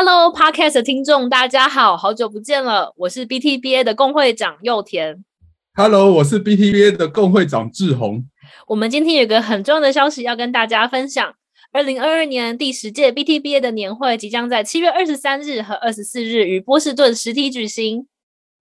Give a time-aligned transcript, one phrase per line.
[0.00, 5.24] Hello Podcast 的听众，大家好，好久不见了，我是 BTBA 的共会长祐田。
[5.74, 8.24] Hello，我是 BTBA 的共会长志宏。
[8.68, 11.34] 我们今天有个很重要的消息要跟大家分享：
[11.72, 18.06] 二零二二年第十届 BTBA 的年会即将在七月二十三日和二十四日于波士顿实体举行。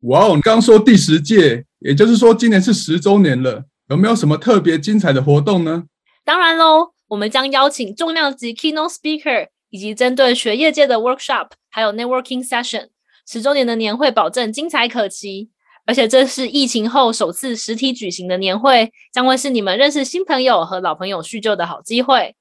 [0.05, 5.83] 哇哦，你刚说第十届，也就是说今年是十周年了，有没有什么特别精彩的活动呢？
[6.25, 9.49] 当然喽，我们将邀请重量级 Keynote Speaker。
[9.69, 12.87] 以及针对学业界的 workshop，还有 networking session，
[13.27, 15.49] 十周年的年会保证精彩可期。
[15.85, 22.35] 而且这是疫情后首次实体举行的年会，将会是你们认识新朋友和老朋友叙旧的好机会。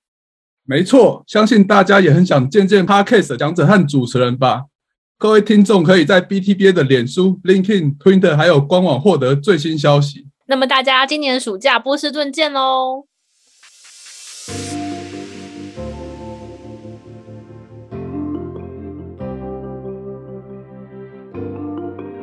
[0.65, 4.65] 没错，相信大家也很想见见 Podcast 的讲者和主持人吧。
[5.17, 10.27] 各位听众可以在 BTBA 的脸书、LinkedIn、Twitter 还有官网获得最新消息。
[10.47, 13.07] 那么大家今年暑假波士顿见喽！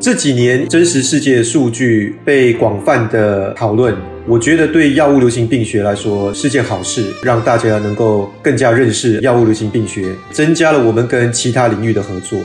[0.04, 12.38] 这几年真实世界的数据被广泛的讨论，我觉得对药物流行病学来说是件好事，让大家能够更加认识药物流行病学，增加了我们跟其他领域的合作。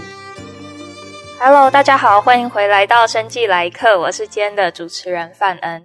[1.40, 5.84] Hello，大家好，欢迎回来到生技来客，我是今天的主持人范恩。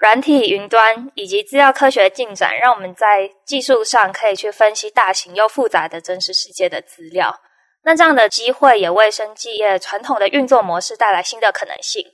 [0.00, 7.32] 软体、云端以及资料科学进展，让我们在技术上可以去分析大型又复杂的真实世界的资料。
[7.86, 12.04] 那这样的机会也为生技业传统的运作模式带来新的可能性。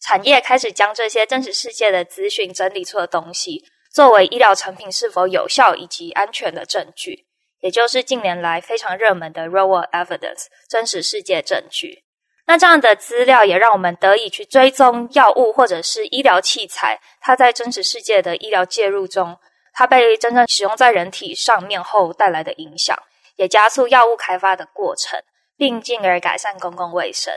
[0.00, 3.62] 产业开始将这些真实世界的资讯整理出的东西，
[3.92, 7.26] 作为医疗产品是否有效以及安全的证据，
[7.60, 12.04] 也就是近年来非常热门的 Real World Evidence 真实世界证据。
[12.46, 19.36] 那这样的资料也让我们得以去追踪药物或者是医疗器材，它在真实世界的医疗介入中，
[19.74, 22.98] 它被真正使用在人体上面后带来的影响。
[23.38, 25.18] 也加速药物开发的过程，
[25.56, 27.32] 并进而改善公共卫生。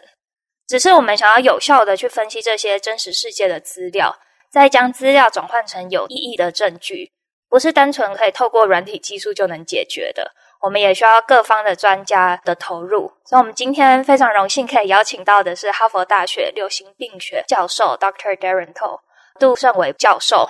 [0.67, 4.17] 只是我们想要有效地去分析这些真实世界的资料，
[4.49, 7.11] 再将资料转换成有意义的证据，
[7.49, 10.33] 不是单纯可以透过软体技术就能解决的。
[10.61, 13.11] 我们也需要各方的专家的投入。
[13.25, 18.35] 所以，我们今天非常荣幸可以邀请到的是哈佛大学流行病学教授 Dr.
[18.37, 19.01] Darren To
[19.39, 20.49] 杜胜伟教授。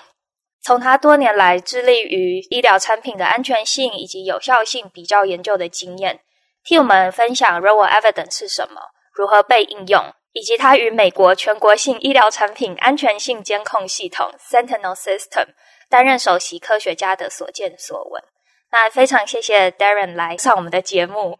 [0.64, 6.20] 从他多年来致力于医疗产品的安全性以及有效性比较研究的经验，
[6.64, 8.80] 替我们分享 Real World Evidence 是什么，
[9.16, 15.48] 如何被应用，以及他与美国全国性医疗产品安全性监控系统 Sentinel System
[15.90, 18.24] 担任首席科学家的所见所闻。
[18.72, 21.40] 那非常谢谢 Darren 来上我们的节目。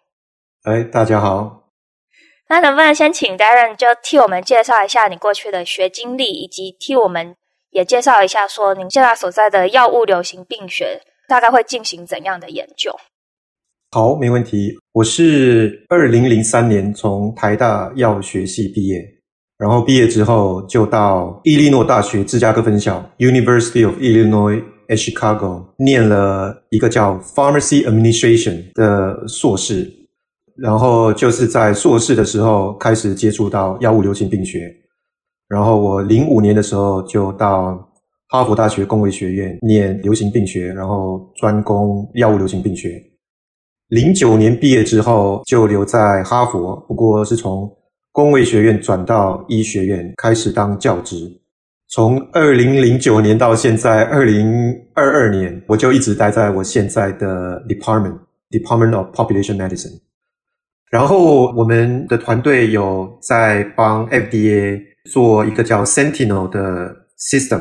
[0.64, 1.70] 哎，大家好。
[2.50, 7.38] 那能不能先请 Darren 就替我们介绍一下你过去的学经历，以及替我们。
[7.72, 12.94] 也介绍一下，说您现在所在的药物流行病学大概会进行怎样的研究？
[13.92, 14.78] 好，没问题。
[14.92, 19.02] 我是二零零三年从台大药学系毕业，
[19.58, 29.90] 然后毕业之后就到伊利诺大学芝加哥分校 （University of Illinois at Chicago） 念了一个叫 Pharmacy Administration 的硕士，
[30.58, 34.76] 然后就是在硕士的时候开始接触到药物流行病学。
[35.52, 37.78] 然后我零五年的时候就到
[38.30, 43.04] 哈佛大学公卫学院念流行病学，然后专攻药物流行病学。
[43.90, 47.70] 零九年毕业之后就留在哈佛，不过是从
[48.14, 51.30] 公卫学院转到医学院开始当教职。
[51.90, 54.50] 从二零零九年到现在二零
[54.94, 58.18] 二二年，我就一直待在我现在的 department
[58.52, 60.00] Department of Population Medicine。
[60.92, 64.92] 然后我们的团队有在帮 FDA。
[65.10, 67.60] 做一个叫 Sentinel 的 system，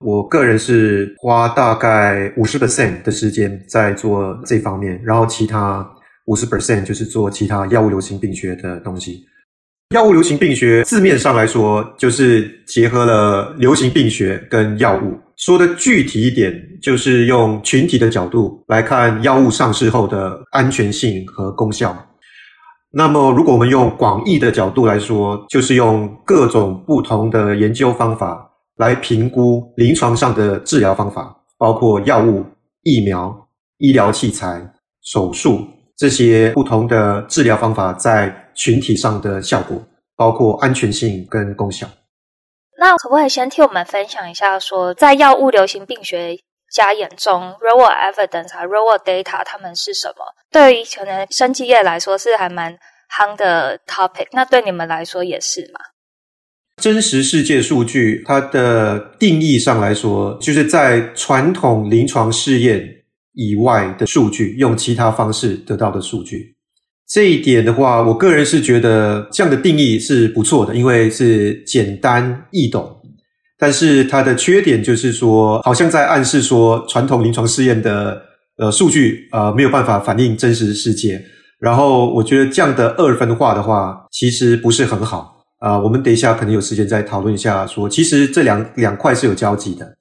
[0.00, 5.90] 我个人是花大概五十 percent 的时间在做这方面，然后其他
[6.26, 9.24] 五十 percent 就是做其他药物流行病学的东西。
[9.94, 15.18] 药物流行病学字面上来说，就是结合了流行病学跟药物。
[15.38, 16.52] 说的具体一点，
[16.82, 21.96] 就是用群体的角度来看药物上市后的安全性和功效。
[22.96, 32.44] 那么，如果我们用广义的角度来说，就是用各种不同的研究方法来评估临床上的治疗方法，包括药物、
[32.82, 33.48] 疫苗、
[33.78, 34.64] 医疗器材、
[35.02, 39.76] 手术这些不同的治疗方法在群体上的效果，
[40.16, 41.88] 包括安全性跟功效。
[42.78, 46.36] 那可不可以先替我们分享一下说，在药物流行病学
[46.72, 50.24] 家眼中，real evidence 和 real world data 它们是什么？
[50.54, 52.72] 对于可能生技业来说是还蛮
[53.18, 55.80] 夯的 topic，那对你们来说也是吗？
[56.80, 62.88] 真实世界数据它的定义上来说，就是在传统临床试验
[63.32, 66.54] 以外的数据，用其他方式得到的数据。
[67.08, 73.02] 这一点的话，我个人是觉得这样的定义是不错的，因为是简单易懂。
[73.58, 78.20] 但是它的缺点就是说，好像在暗示说，传统临床试验的
[78.56, 81.22] 呃数据呃没有办法反映真实世界。
[81.60, 85.32] 然后我觉得这样的二分化的话，其实不是很好。
[85.60, 89.96] 啊、我们等一下可能有时间再讨论一下说，其实这两两块是有交集的。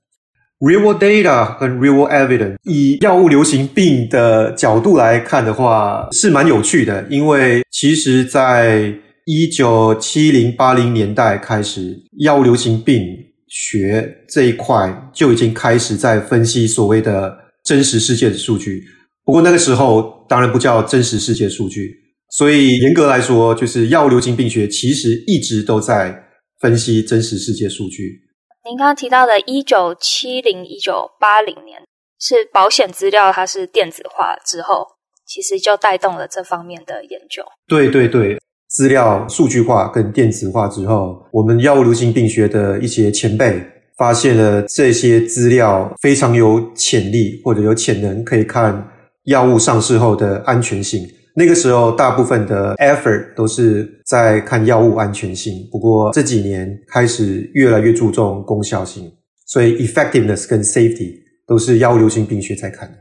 [0.59, 7.05] Real data 和 real evidence，以药物流行病的角度来看的话，是蛮有趣的。
[7.09, 8.93] 因为其实，在
[9.25, 13.01] 一九七零八零年代开始，药物流行病
[13.47, 18.83] 学这一块就已经开始在分析所谓的真实世界的数据。
[19.25, 21.95] 不过那个时候当然不叫真实世界数据，
[22.31, 26.13] 所以严格来说，就是药物流行病学其实一直都在
[26.59, 28.21] 分析真实世界数据。
[28.65, 31.81] 您刚刚提到的1970、1980年
[32.19, 34.85] 是保险资料，它是电子化之后，
[35.25, 37.43] 其实就带动了这方面的研究。
[37.67, 38.37] 对对对，
[38.69, 43.61] 资料数据化跟电子化之后，我们药物流行病学的一些前辈
[43.97, 48.89] 发现了这些资料非常有潜力或者有潜能，可以看
[49.25, 51.07] 药物上市后的安全性。
[51.35, 55.67] 那个时候，大部分的 effort 都是在看药物安全性。
[55.71, 59.11] 不过这几年开始越来越注重功效性，
[59.47, 61.15] 所以 effectiveness 跟 safety
[61.47, 62.97] 都是药物流行病学在看的。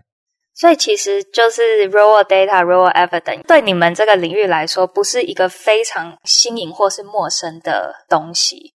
[0.55, 8.73] 所以其实就是 raw data、raw evidence 对你们这个领域来说，不是一个非常新颖或是陌生的东西，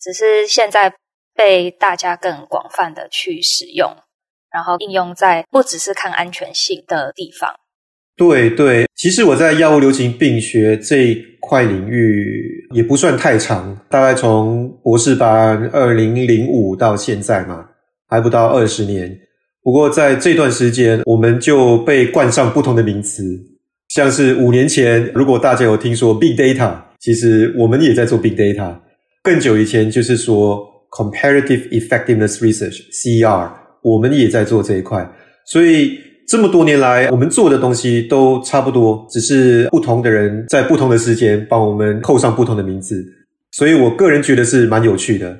[0.00, 0.92] 只是现在
[1.40, 3.90] 被大家更广泛的去使用，
[4.52, 7.50] 然后应用在不只是看安全性的地方。
[8.14, 17.64] 对对，其实我在药物流行病学这一块领域也不算太长，大概从博士班二零零五到现在嘛，
[18.06, 19.18] 还不到二十年。
[19.62, 23.22] 不过在这段时间，我们就被冠上不同的名词，
[23.88, 28.78] 像是五年前，如果大家有听说 Big Data，其实我们也在做 Big Data。
[29.22, 33.50] 更久以前就是说 Comparative Effectiveness Research（CER），
[33.82, 35.10] 我们也在做这一块，
[35.46, 35.98] 所以。
[36.28, 43.04] 这么多年来，我们做的东西都差不多，只是不同的人在不同的时间帮我们扣上不同的名字，
[43.50, 45.36] 所以我个人觉得是蛮有趣的。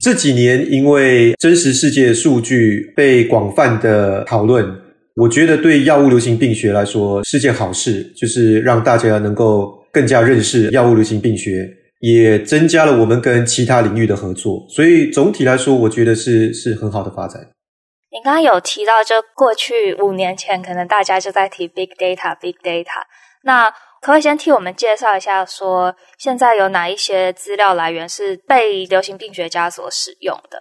[0.00, 4.70] 这几年，因为真实世界数据被广泛的讨论，
[5.16, 11.66] 我觉得对药物流行病学来说是件好事，就是让大家能够更加认识药物流行病学，
[12.04, 14.66] 也增加了我们跟其他领域的合作。
[14.68, 17.40] 所以总体来说，我觉得是是很好的发展。
[18.12, 23.00] 你刚刚有提到，就过去五年前，可能大家就在提 big data, big data。
[23.44, 30.58] 那可不可以先替我们介绍一下说，说现在有哪一些资料来源是被流行病学家所使用的？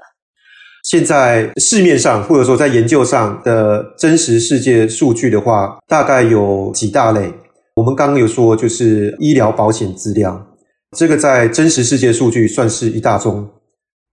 [0.83, 7.33] 现在市面上或者说在研究上的真实世界数据的话，大概有几大类。
[7.75, 10.52] 我们刚刚有说，就是医疗保险资料，
[10.93, 13.49] 这个在真实世界数据算是一大宗。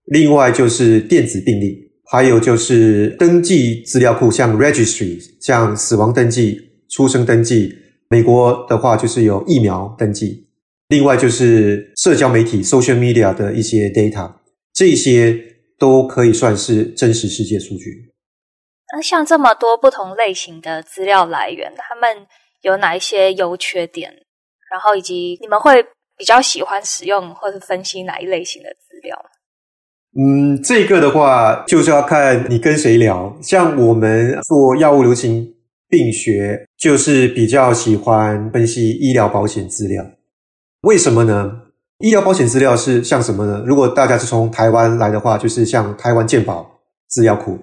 [0.06, 1.90] 另外就是电子病历。
[2.12, 7.72] 还有就是登记资料库，像 registry，像死亡登记、出生登记。
[8.08, 10.48] 美国的话就是有疫苗登记。
[10.88, 14.28] 另外就是社交媒体 social media 的一些 data，
[14.74, 15.40] 这些
[15.78, 18.10] 都可以算是真实世界数据。
[18.92, 22.26] 那像这么多不同类型的资料来源，他们
[22.62, 24.12] 有哪一些优缺点？
[24.68, 25.86] 然后以及你们会
[26.20, 29.16] 比较喜欢使用或是分析哪一类型的资料？
[30.14, 33.34] 嗯，这个的话就是要看你跟谁聊。
[33.40, 35.54] 像我们做药物流行
[35.88, 40.04] 病学，就是比较喜欢分析医疗保险资料。
[40.82, 41.62] 为什么呢？
[42.00, 43.64] 医疗保险资料是像什么呢？
[43.66, 47.58] 如果大家是从台湾来的话，就是像台湾健保资料库。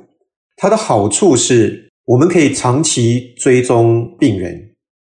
[0.55, 4.71] 它的好处是，我们可以长期追踪病人。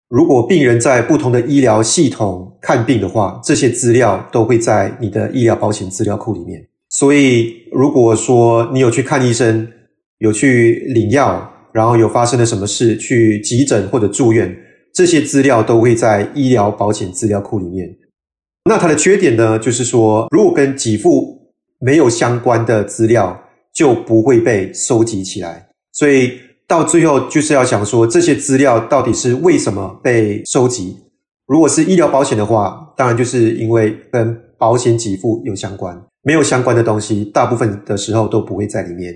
[0.09, 6.67] 如果病人在不同的医疗系统看病的话，这些资料都会在你的医疗保险资料库里面。
[6.88, 9.69] 所以，如果说你有去看医生，
[10.19, 14.57] 有去领药，然后有发生了什么事，去急诊或者住院，
[14.95, 17.95] 这些资料都会在医疗保险资料库里面。
[18.65, 23.38] 那它的缺点呢，就是说，如果跟给付没有相关的资料，
[23.75, 25.69] 就不会被收集起来。
[25.93, 26.33] 所以
[26.69, 30.99] 到最后就是要想说，这些资料到底是为什么被收集？
[31.47, 36.01] 如果是医疗保险的话，当然就是因为跟保险给付有相关。
[36.23, 39.15] 没有相关的东西，大部分的时候都不会在里面。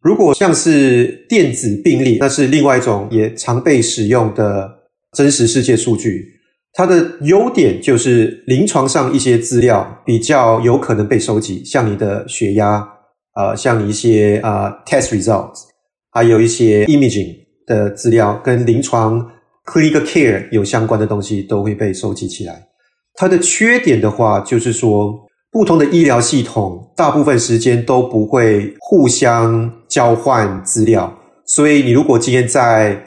[0.00, 4.70] 如果像是电子病历，那是另外一种也常被使用的
[5.12, 6.24] 真实世界数据。
[6.72, 12.88] 它的优点就是临床上一些资料比较有可能被收集，像你的血压，
[13.34, 15.64] 呃，像你一些啊、呃、test results，
[16.10, 17.34] 还有一些 imaging
[17.66, 19.24] 的资料跟临床
[19.64, 22.66] clinical care 有相关的东西都会被收集起来。
[23.14, 33.04] 它的缺点的话，就是说不同的医疗系统大部分时间都不会互相交换资料，所以你如果今天在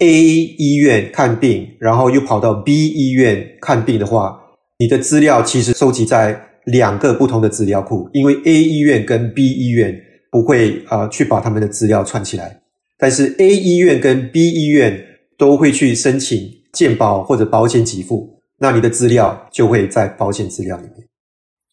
[0.00, 4.40] A 医院看病，然后又跑到 B 医院看病的话，
[4.78, 9.94] 你的资料其实收集在两个不同的资料库，因为 A 医院跟 B 医院
[10.30, 12.62] 不会呃去把他们的资料串起来，
[12.96, 15.06] 但是 A 医院跟 B 医院。
[15.40, 16.36] 都会去申请
[16.70, 21.08] 健保或者保险给付，那你的资料就会在保险资料里面。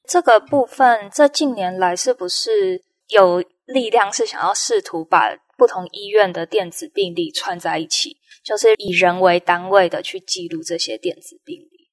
[0.07, 11.89] 这个部分，这近年来是不是有力量是想要试图把不同医院的电子病历串在一起，就是以人为单位的去记录这些电子病历？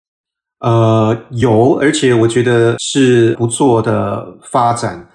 [0.61, 5.11] 呃，有，而且我觉得是不错的发展。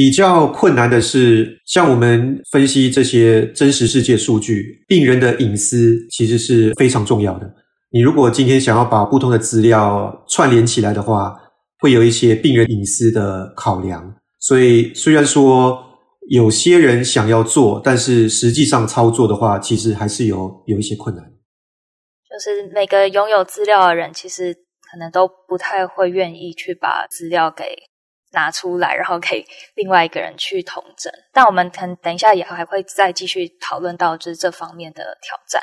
[0.00, 7.54] 比较困难的是，像我们分析这些真实世界数据，病人的隐私其实是非常重要的。
[7.90, 11.36] 你如果今天想要把不同的资料串联起来的话，
[11.80, 14.14] 会有一些病人隐私的考量。
[14.38, 15.78] 所以，虽然说
[16.30, 21.22] 有些人想要做，但是实际上操作的话，其实还是有有一些困难。
[21.26, 24.54] 就是每个拥有资料的人，其实
[24.90, 27.89] 可能都不太会愿意去把资料给。
[28.32, 29.44] 拿出来，然后给
[29.74, 31.12] 另外一个人去统整。
[31.32, 35.62] 但我们可能等一下也还会再继续讨论到就是这方面的挑战。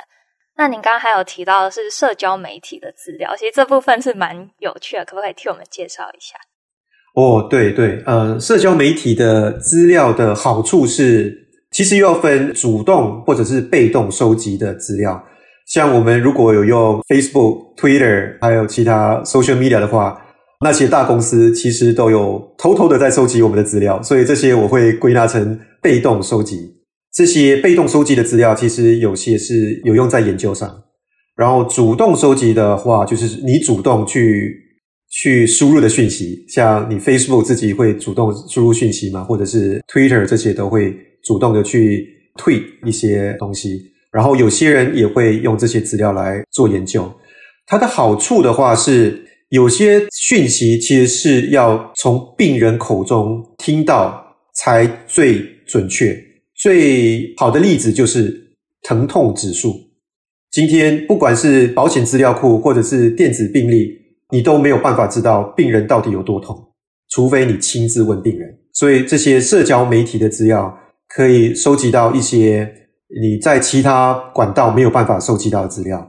[0.58, 6.38] 那您刚刚还有提到的是社交媒体的资料，其实这部分是蛮有趣的，可不可以替我们介绍一下？
[7.16, 11.34] 哦，对对，呃，社交媒体的资料的好处是，
[11.72, 15.24] 其实又要分主动或者是被动收集的资料。
[15.68, 20.22] 像我们如果有用 Facebook、Twitter 还有其他 social media 的话。
[20.60, 26.74] 那些大公司其实都有偷偷的在收集我们的资料，所以这些我会归纳成被动收集。
[27.14, 30.84] 这些被动收集的资料，其实有些是有用在研究上。
[31.36, 34.56] 然后主动收集的话，就是你主动去
[35.12, 40.92] 去输入的讯息，像你 Facebook 自己会主动输入讯息嘛，或者是 Twitter 这些都会
[41.24, 43.80] 主动的去 tweet 一些东西。
[44.12, 47.12] 然后有些人也会用这些资料来做研究。
[47.68, 49.26] 它的好处的话是。
[49.50, 56.22] 有些讯息其实是要从病人口中听到才最准确。
[56.54, 59.74] 最好的例子就是疼痛指数。
[60.51, 63.89] 今天不管是保险资料库或者是电子病历，
[64.32, 66.74] 你都没有办法知道病人到底有多痛，
[67.10, 68.60] 除非你亲自问病人。
[68.74, 70.77] 所以这些社交媒体的资料
[71.08, 72.70] 可以收集到一些
[73.22, 76.06] 你在其他管道没有办法收集到的资料。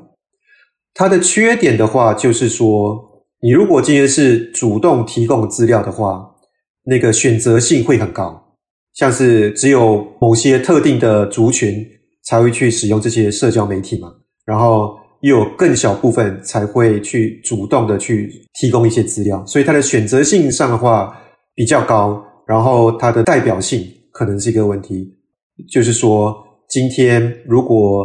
[0.92, 3.06] 它的缺点的话就是说。
[3.40, 6.28] 你如果今天是主动提供资料的话，
[6.84, 8.56] 那个选择性会很高，
[8.94, 11.86] 像是只有某些特定的族群
[12.24, 14.12] 才会去使用这些社交媒体嘛，
[14.44, 21.16] 然后又有更小部分才会去主动的去提供一些资料，所以它的选择性上的话
[21.54, 25.16] 比较高，然后它的代表性可能是一个问题，
[25.70, 26.36] 就是说
[26.68, 28.04] 今天如果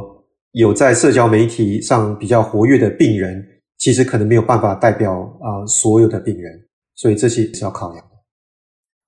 [0.51, 3.43] 有在社交媒体上比较活跃的病人。
[3.83, 6.53] 其实可能没有办法代表啊、所有的病人，
[6.95, 8.11] 所以这些是要考量的。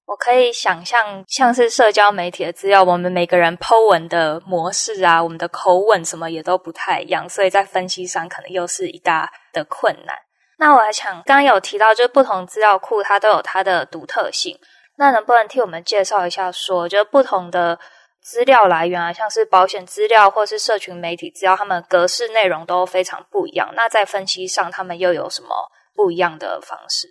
[0.05, 10.13] 我可以想象，像是社交媒体的资料，我们每个人 Po 文的模式啊，我们的口吻什么也都不太一样，所以在分析上可能又是一大的困难。
[10.59, 14.59] 那我还想，刚刚有提到，就是不同资料库它都有它的独特性，
[14.97, 17.79] 那能不能替我们介绍一下说，说就是不同的。
[18.27, 23.71] 资料来源啊，像是保险资料或是社群媒体资料，它们格式内容都非常不一样。
[23.75, 25.49] 那在分析上，他们又有什么
[25.95, 27.07] 不一样的方式？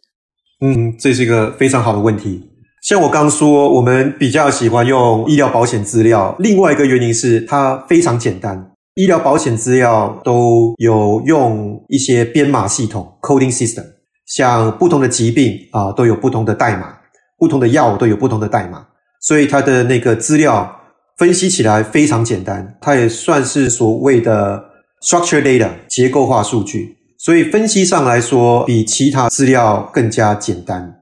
[0.60, 2.50] 嗯，这是一个非常好的问题。
[2.82, 6.34] 像我刚说，我们比较喜欢用医疗保险资料。
[6.40, 8.72] 另外一个原因是它非常简单。
[8.94, 13.84] 医疗保险资料都有用一些编码系统 （coding system），
[14.26, 16.98] 像不同的疾病啊，都有不同的代码，
[17.38, 18.84] 不同的药都有不同的代码，
[19.20, 20.73] 所以它的那个资料。
[21.16, 24.64] 分析起来非常简单，它也算是所谓的
[25.02, 31.00] structured data 结构化数据，所以分析上来说比其他资料更加简单。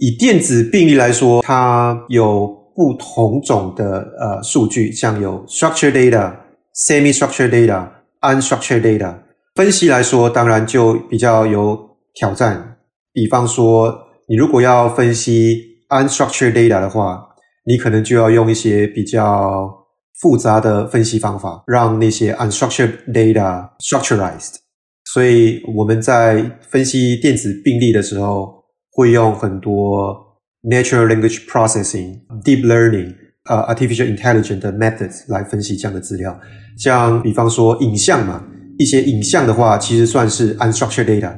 [0.00, 6.34] 以电子病历来说，它有不同种的呃数据，像有 structured data、
[6.74, 7.88] semi-structured data、
[8.20, 9.14] unstructured data。
[9.54, 11.78] 分析来说，当然就比较有
[12.14, 12.76] 挑战。
[13.12, 13.94] 比方说，
[14.26, 15.58] 你如果要分析
[15.90, 17.28] unstructured data 的话，
[17.64, 19.72] 你可能就要用一些比较
[20.20, 24.56] 复杂的分析方法，让那些 unstructured data structurized。
[25.04, 30.14] 所以我们在分析电子病历的时候，会用很多
[30.62, 33.14] natural language processing、deep learning、
[33.48, 36.38] 呃 artificial intelligence 的 methods 来分析这样的资料。
[36.78, 38.44] 像比方说影像嘛，
[38.78, 41.36] 一些影像的话，其实算是 unstructured data。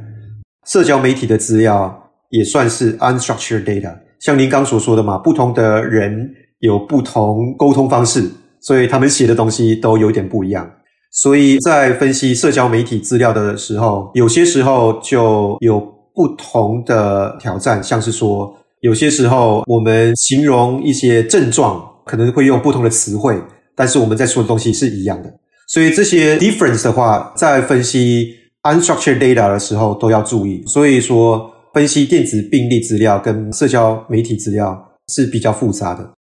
[0.66, 3.98] 社交媒体的资料也算是 unstructured data。
[4.24, 8.26] 像您刚所说的嘛，不同的人有不同沟通方式，
[8.58, 10.66] 所以他们写的东西都有点不一样。
[11.12, 15.78] 所以在分析社交媒体资料的时候，有些时候就有
[16.14, 23.38] 不同的挑战，像是说，有些时候我们形容一些症状，可能会用不同的词汇，
[23.76, 25.30] 但是我们在说的东西是一样的。
[25.68, 28.30] 所以这些 difference 的话，在分析
[28.62, 30.64] unstructured data 的时候都要注意。
[30.66, 31.50] 所以说。
[31.74, 36.14] 分析电子病历资料跟社交媒体资料是比较复杂的。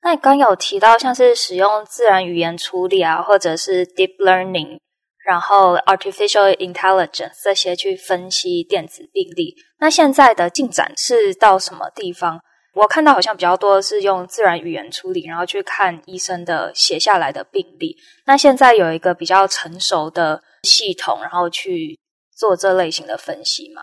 [0.00, 4.78] 那你刚有提到像是使用自然语言处理啊，或者是 deep learning，
[5.26, 9.56] 然后 artificial intelligence 这些去分析电子病历。
[9.80, 12.40] 那现在的进展是到什么地方？
[12.74, 17.96] 我看到好像比较多是用自然语言处理，然后去看医生的写下来的病历。
[18.24, 21.98] 那现在有一个比较成熟的系统，然后去
[22.36, 23.82] 做这类型的分析吗？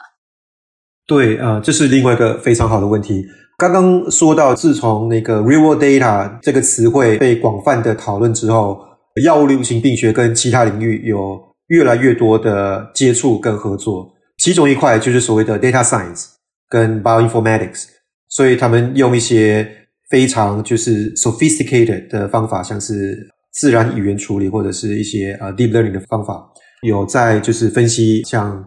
[1.08, 3.26] 对啊，呃，这是另外一个非常好的问题。
[3.58, 8.78] 刚刚说到，自从那个 real world data 这个词汇被广泛的讨论之后，
[9.24, 14.14] 药物流行病学跟其他领域有越来越多的接触跟合作。
[14.38, 16.26] 其中一块就是所谓的 data science
[16.70, 17.86] 跟 bioinformatics，
[18.28, 19.68] 所以他们用一些
[20.10, 23.18] 非常就是 sophisticated 的方法，像是
[23.54, 26.48] 自然语言处理或者是一些呃 deep learning 的方法，
[26.84, 28.64] 有在就是分析像。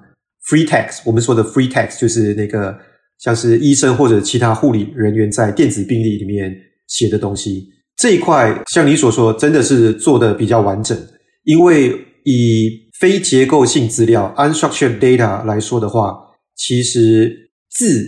[0.50, 2.76] Free text，我们说的 free text 就是那个
[3.21, 6.52] 像是医生或者其他护理人员在电子病历里面
[6.88, 7.69] 写的东西。
[7.97, 10.99] 这一块像你所说，真的是做的比较完整。
[11.45, 16.19] 因为以非结构性资料 （unstructured data） 来说的话，
[16.57, 18.04] 其实字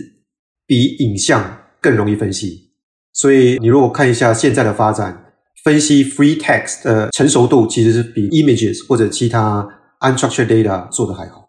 [0.67, 2.71] 比影像更容易分析。
[3.13, 5.33] 所以你如果看一下现在的发展，
[5.63, 9.65] 分析 free text 的成熟度其实是比 images 或者其他
[10.01, 11.42] unstructured data 做的还好。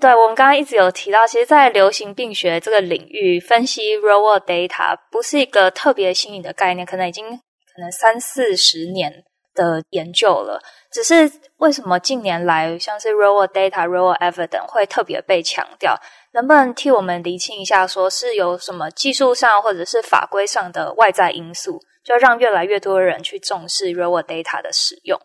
[0.00, 9.12] 对，我们刚刚一直有提到，其实，在流行病学这个领域，分析 raw data 不是一个特别新颖的概念，可能已经可能三四十年
[9.54, 10.58] 的研究了。
[10.90, 15.94] 只是为什么近年来，像是 raw data、raw evidence 会特别被强调？
[16.32, 25.20] 能不能替我们厘清一下，说是有什么技术上或者是法规上的外在因素，就让越来越多的人去重视 raw data 的使用？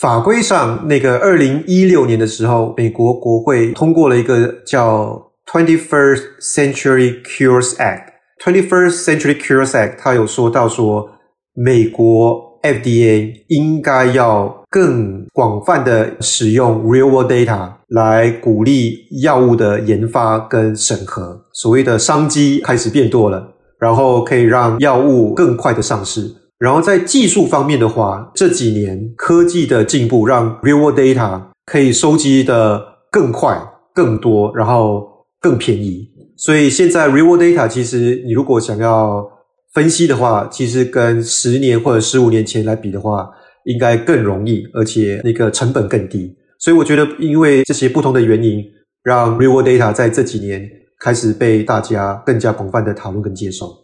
[0.00, 8.06] 法规上，那个二零一六年的时候，美国国会通过了一个叫 Twenty First Century Cures Act。
[8.42, 11.08] Twenty First Century Cures Act，它有说到说，
[11.54, 26.34] 美国 FDA 应该要更广泛的使用 Real World Data 来鼓励药物的研发跟审核，所谓的商机开始变多了，然后可以让药物更快的上市。
[26.58, 33.60] 然后在技术方面的话，这几年科技的进步让 real world data 可以收集的更快、
[33.94, 35.06] 更多，然后
[35.40, 36.08] 更便宜。
[36.36, 39.24] 所以现在 real world data 其实你如果想要
[39.72, 43.28] 分析的话，其实跟十年或者十五年前来比的话，
[43.64, 46.34] 应该更容易，而且那个成本更低。
[46.60, 48.64] 所以我觉得，因为这些不同的原因，
[49.02, 50.66] 让 real world data 在这几年
[51.00, 53.83] 开始被大家更加广泛的讨论跟接受。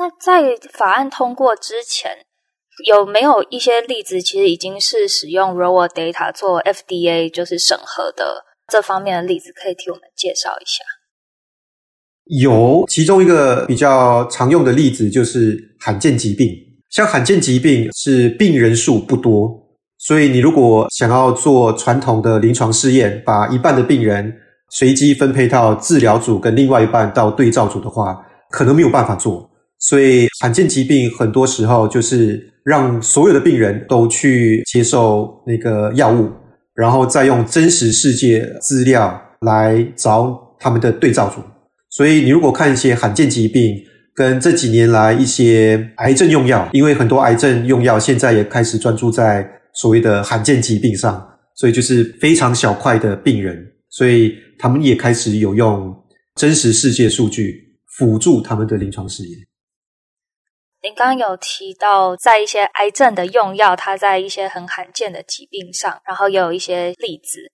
[0.00, 2.10] 那在法案通过之前，
[2.86, 10.82] 有没有一些例子，其实已经是使用 real world data 做 FDA 就是审核的这方面的例子，可以替我们介绍一下？
[12.24, 16.48] 有，其中一个比较常用的例子就是罕见疾病。
[16.88, 19.52] 像罕见疾病是病人数不多，
[19.98, 24.34] 所以你如果想要做传统的临床试验，把一半的病人
[24.70, 28.16] 随机分配到治疗组，跟另外一半到对照组的话，
[28.48, 29.49] 可能没有办法做。
[29.80, 36.30] 所以罕见疾病很多时候就是让所有的病人都去接受那个药物，
[36.74, 41.40] 然后再用真实世界资料来找他们的对照组。
[41.88, 43.74] 所以你如果看一些罕见疾病
[44.14, 53.56] 跟这几年来一些癌症用药，因为很多癌症用药现在也开始专注在所谓的罕见疾病上，所以就是非常小块的病人，
[53.88, 55.96] 所以他们也开始有用
[56.34, 59.38] 真实世界数据辅助他们的临床试验。
[60.82, 67.52] 您刚刚有提到，在一些癌症的用药，它在一些很罕见的疾病上，然后也有一些例子。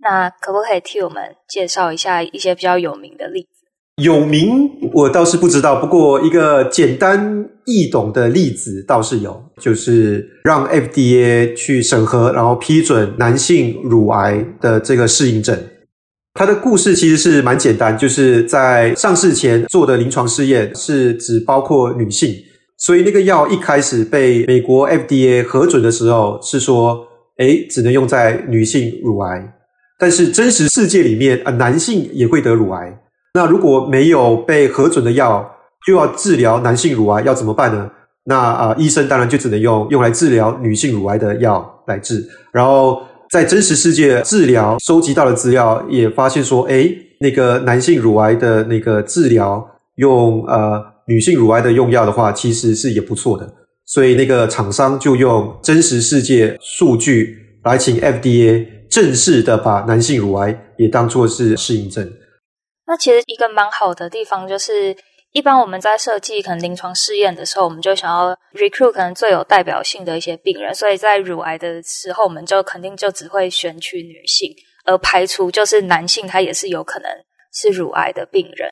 [0.00, 4.02] 那可不可以替我们介绍一下一些比较有名的例子？
[4.02, 15.56] 有名我倒是不知道，不过一个简单易懂的例子倒是有，就是让 FDA 去审核，然后批准男性乳癌的这个适应症。
[16.34, 22.34] 它的故事其实是蛮简单，就是在上市前做的临床试验是只包括女性。
[22.78, 27.06] 所以那个药一开始被美国 FDA 核准的时候，是说
[27.38, 29.54] 诶，只能用在女性乳癌。
[29.98, 33.00] 但是真实世界里面，啊，男性也会得乳癌。
[33.34, 35.50] 那如果没有被核准的药，
[35.86, 37.90] 就要治疗男性乳癌，要怎么办呢？
[38.24, 42.22] 那啊、医生当然就只能用用来治疗女性乳癌的药来治。
[42.52, 53.52] 然后在真实世界治疗收集到的资料也发现说，诶，那个男性乳癌的那个治疗用呃女性乳癌的用药的话，其实是也不错的。
[53.84, 62.12] 所以那个厂商就用真实世界数据来请 FDA 正式的把男性乳癌也当作是适应症。
[62.86, 64.96] 那其实一个蛮好的地方就是。
[65.32, 74.50] 一般我们在设计可能临床试验的时候，我们就想要 recruit 可能最有代表性的一些病人，所以在乳癌的时候，我们就肯定就只会选取女性，
[74.86, 77.10] 而排除就是男性他也是有可能
[77.52, 78.70] 是乳癌的病人，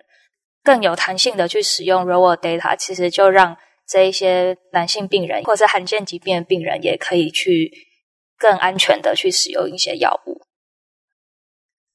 [0.64, 7.70] 更有弹性的去使用 raw data，其实就让这一些男性病人或者是罕见疾病的病人也可以去
[8.38, 10.40] 更安全的去使用一些药物。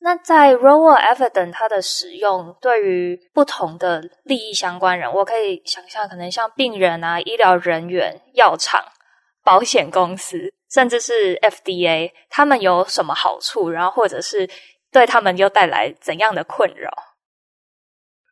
[0.02, 8.82] 那在 raw evidence 它的使用，对于不同的利益相关人，我可以想象，可能像病人啊、医疗人员、药厂、
[9.44, 13.70] 保险公司，甚至是 FDA，他们有什么好处？
[13.70, 14.50] 然后或者是
[14.90, 16.90] 对他们又带来怎样的困扰？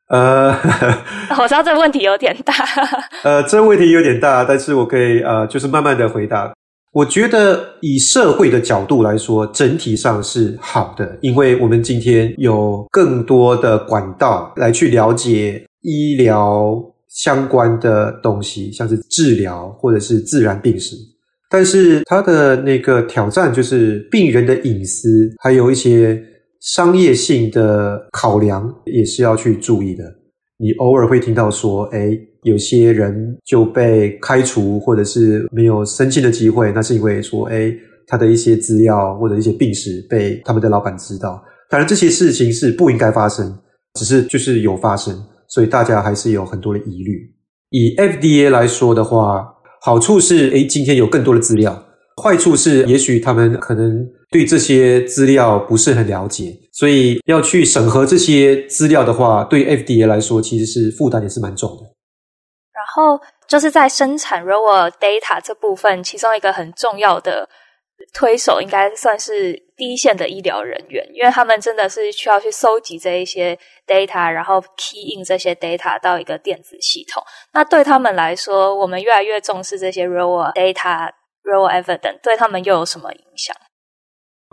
[0.07, 0.51] 呃，
[1.37, 2.53] 我知道这个问题有点大。
[3.23, 6.53] 呃，这个问题有点大，但是我可以呃，就是慢慢的回答。
[6.93, 16.73] 我觉得以社会的角度来说，整体上是好的，因为我们今天有更多的管道来去了解医疗
[17.09, 20.95] 相关的东西，像是治疗或者是自然病史。
[21.49, 26.21] 但是它的那个挑战就是病人的隐私，还有一些
[26.67, 30.03] 商业性的考量也是要去注意的。
[30.57, 37.73] 你偶尔会听到说，诶有些人就被开除，或者是没有升迁的机会，那是因为说，诶
[38.05, 41.41] 他的一些资料或者一些病史被他们的老板知道。
[41.69, 43.57] 当然，这些事情是不应该发生，
[43.93, 47.31] 只是就是有发生，所以大家还是有很多的疑虑。
[47.69, 49.47] 以 FDA 来说的话，
[49.81, 51.85] 好处是，诶今天有更多的资料。
[52.21, 61.83] 坏处是，也许他们可能对这些资料不是很了解，所以要去审核这些资料的话，对 FDA 来说其实是负担也是蛮重的。
[62.73, 67.47] 然后就是在生产 real world data 这部分，其中一个很重要的
[68.13, 77.21] 推手，应该算是第一线的医疗人员，因为他们真的是需要去收集这一些 data，然后 key in 这些 data 到一个电子系统。
[77.53, 81.11] 那对他们来说，我们越来越重视这些 real world data。
[81.47, 83.55] Real evidence 对他们又有什么影响？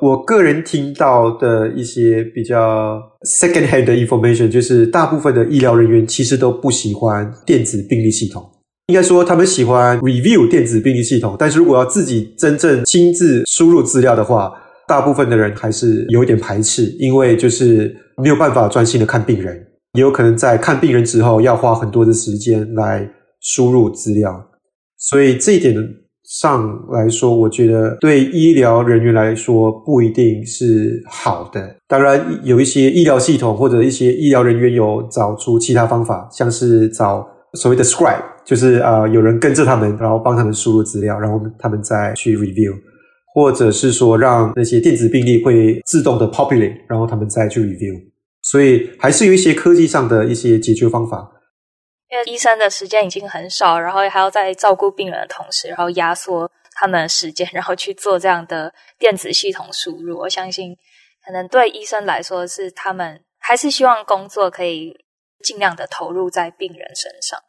[0.02, 8.42] 我个人听到的一些比较 second hand 的 information，就是大部分的医疗人员其实都不喜欢电子病历系统。
[8.88, 14.52] 应该说，他们喜欢 review 电子病历系统，但是如果要自己真正亲自输入资料的话，
[14.88, 19.57] 大部分的人还是有一点排斥，因为就是没有办法专心的看病人，
[19.92, 23.09] 也有可能在看病人之后要花很多的时间来
[23.40, 24.50] 输入资料，
[24.98, 25.74] 所以这一点。
[26.24, 31.76] 上来说，我觉得对医疗人员来说不一定是好的。
[31.87, 42.72] 当然，有一些医疗系统或者一些医疗人员有找出其他方法，像是找所谓的 scribe，就是啊、呃，有人跟着他们，然后帮他们输入资料，然后他们再去 review，
[43.34, 48.00] 或者是说让那些电子病历会自动的 populate，然后他们再去 review。
[48.42, 51.30] 所以还是有一些科技上的一些解决方法。
[52.14, 60.16] 因为医生的时间已经很少，然后还要在照顾病人的同时，然后压缩他们的时间，然后去做这样的电子系统输入。
[60.20, 60.79] 我相信，
[61.24, 65.05] 可能对医生来说，是他们还是希望工作可以
[65.42, 67.42] 尽量的投入在病人身上。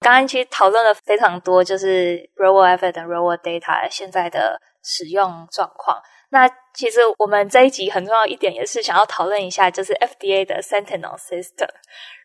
[0.00, 6.00] 刚刚其实讨论了非常多，就是 real world evidence、real world data 现在的使用状况。
[6.30, 11.68] 那其实我们这一集很重要一点，也是想要讨论一下，就是 FDA 的 Sentinel System。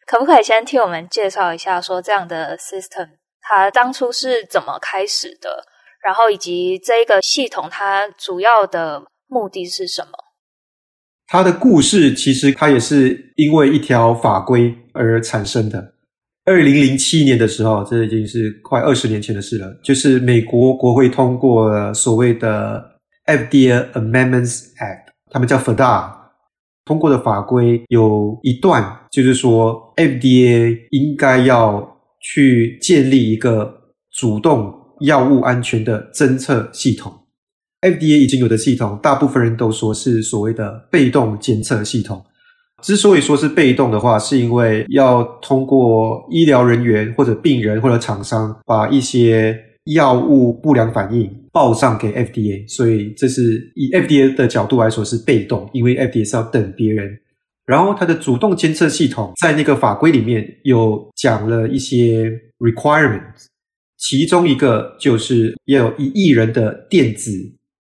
[0.06, 3.10] 可不可以先替我们介绍一下，说这样的 system
[3.42, 5.66] 它当初是怎么开始的？
[6.04, 10.12] 然后以及这一个系统它主要的目的是什么？
[11.26, 15.94] 它的故事其实它也是因为一条法规而产生的。
[16.46, 22.95] 二零零七年的时候，这已经是快二十年前的事了，就是美国国会通过所谓的
[23.26, 26.14] FDA Amendments Act，他们叫 FDA。
[26.86, 33.74] 通过的法规有一段，就是说 FDA 应该要去建立一个
[34.12, 37.12] 主动药物安全的侦测系统。
[37.82, 42.24] FDA 已经有的系统，大部分人都说是所谓的被动监测系统。
[42.84, 57.20] 之所以说是被动的话，是因为要通过医疗人员或者病人或者厂商把一些药物不良反应报上给 FDA，所以这是以 FDA 的角度来说是被动，因为 FDA 是要等别人。
[57.68, 63.46] 然后它的主动监测系统在那个法规里面有讲了一些 requirements，
[63.98, 67.32] 其中一个就是要有一亿人的电子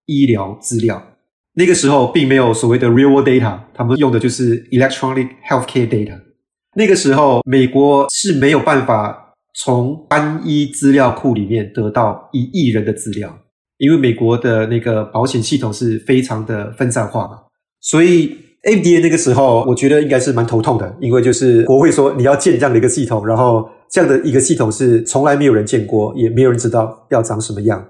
[0.05, 1.17] 医疗资料。
[1.55, 6.19] 那个时候并没有所谓的 real world data，他们用的就是 electronic healthcare data。
[6.75, 9.24] 那个时候美国是没有办法。
[9.57, 13.39] 从单一资料库里面得到一亿人的资料，
[13.77, 17.39] 因为美国的那个保险系统是非常的分散化嘛，
[17.79, 27.87] 所以 FDA 那个时候我觉得应该是蛮头痛的，因为就是国会说你要建这样的一个系统，然后这样的一个系统是从来没有人见过，也没有人知道要长什么样，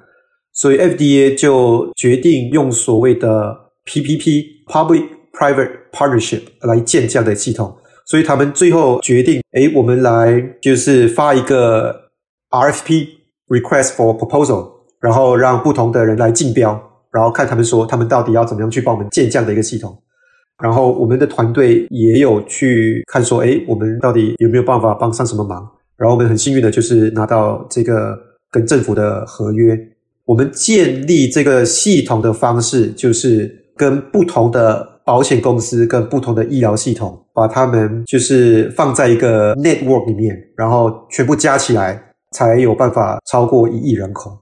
[0.54, 7.75] 所以 FDA 就决定用所谓的 PPP（Public-Private Partnership） 来建这样的系统。
[8.05, 12.09] 所以他们最后决定，诶，我们来就是发一个
[12.51, 14.69] RFP（Request for Proposal），
[15.01, 16.79] 然后让不同的人来竞标，
[17.11, 19.97] 然后看他们说他们到底要怎么样去帮我们建这样的一个系统。
[20.61, 25.67] 然后我们的团队也有去看说，诶，我们到底有没有办法帮上什么忙？
[25.97, 28.15] 然后我们很幸运的就是拿到这个
[28.51, 29.75] 跟政府的合约。
[30.25, 34.94] 我们建立这个系统的方式就是跟不同的。
[35.05, 44.39] 保险公司跟不同的医疗系统，把他们就是放在一个 network 里面，然后全部加起来，才有办法超过一亿人口。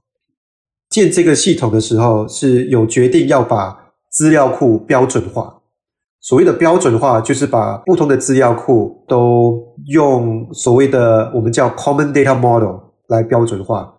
[0.88, 5.60] 建这个系统的时候，是有决定要把资料库标准化。
[6.20, 12.76] 所谓的标准化，就是把不同的资料库都用所谓的我们叫 common data model
[13.08, 13.96] 来标准化。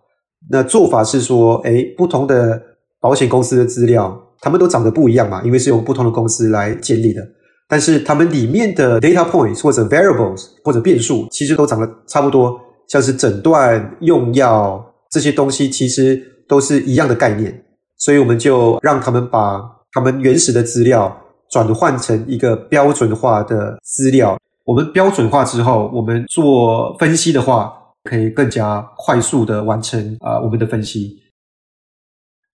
[0.50, 2.60] 那做法是说，诶，不同的
[3.00, 4.25] 保险公司的资料。
[4.46, 7.20] 他们都长得不一样嘛，因为是用不同的公司来建立的。
[7.66, 12.56] 但是他们里面的 data points 或者 variables 或者变数，其实都长得差不多，
[12.86, 14.80] 像是诊断、用药
[15.10, 17.64] 这些东西，其实都是一样的概念。
[17.98, 24.38] 所以我们就让他们把他们原始的资料转换成一个标准化的资料。
[24.64, 27.72] 我们标准化之后，我们做分析的话，
[28.04, 31.16] 可以更加快速的完成啊、我们的分析。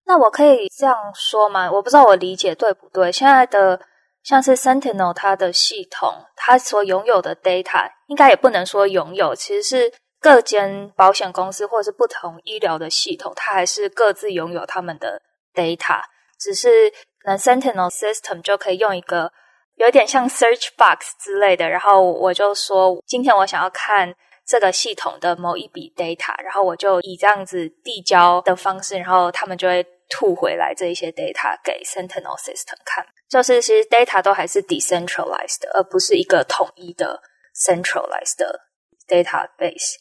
[0.05, 1.71] 那我可以这样说吗？
[1.71, 3.11] 我不知道我理解对不对。
[3.12, 3.81] 现在的
[4.23, 15.23] 像是 Sentinel 它的系统，它所拥有的 data 应该也不能说拥有，其实是各间保险公司或者是不同医疗的系统，它还是各自拥有他们的
[15.55, 16.01] data。
[16.38, 16.91] 只是
[17.23, 19.33] 可能 Sentinel System 就可以用一个
[19.77, 24.15] 有点像 search box 之类的，然后我就说今天我想要看。
[24.53, 33.03] 这个系统的某一笔 data，然后我就以这样子递交的方式，然后他们就会吐回来这一些 data 给 Sentinel System 看。
[33.31, 37.19] 就是其实 data 都还是 decentralized，而不是一个统一的
[37.57, 38.61] centralized 的
[39.09, 39.95] database。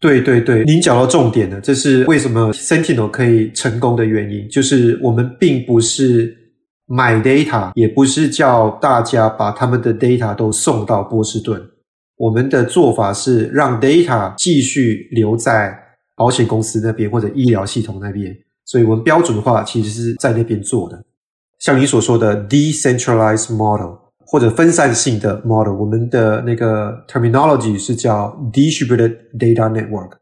[0.00, 6.36] 对对对，您讲到重点了，这是为什么 Sentinel 可以成功的原因，就是我们并不是
[6.86, 11.70] 买 data，也不是叫大家把他们的 data 都送到波士顿。
[12.16, 15.76] 我们的做法是让 data 继续留在
[16.14, 21.04] 保险公司那边或者医疗系统那边，所以我们标准化其实是在那边做的。
[21.58, 30.12] 像你所说的 decentralized model 或者分散性的 model，我们的那个 terminology 是叫 distributed data network，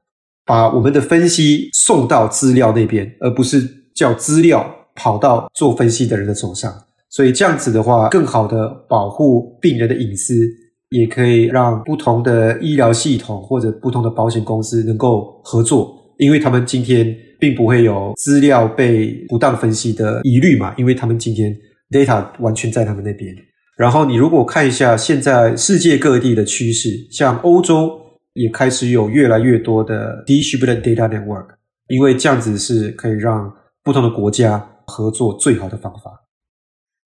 [0.45, 3.63] 把我们的分析送到资料那边，而不是
[3.95, 6.73] 叫资料跑到做分析的人的手上。
[7.09, 10.35] 所以这样子的话，更好的保护病人的隐私。
[10.95, 21.53] 也可以让不同的医疗系统或者不同的保险公司能够合作，因为他们今天并不会有资料被不当分析的疑虑嘛，因为他们今天
[21.91, 23.35] data 完全在他们那边。
[23.77, 27.91] 然后你如果看一下现在世界各地的趋势，像欧洲
[28.35, 31.47] 也开始有越来越多的 distributed data network，
[31.89, 33.53] 因为这样子是可以让
[33.83, 36.24] 不同的国家合作最好的方法。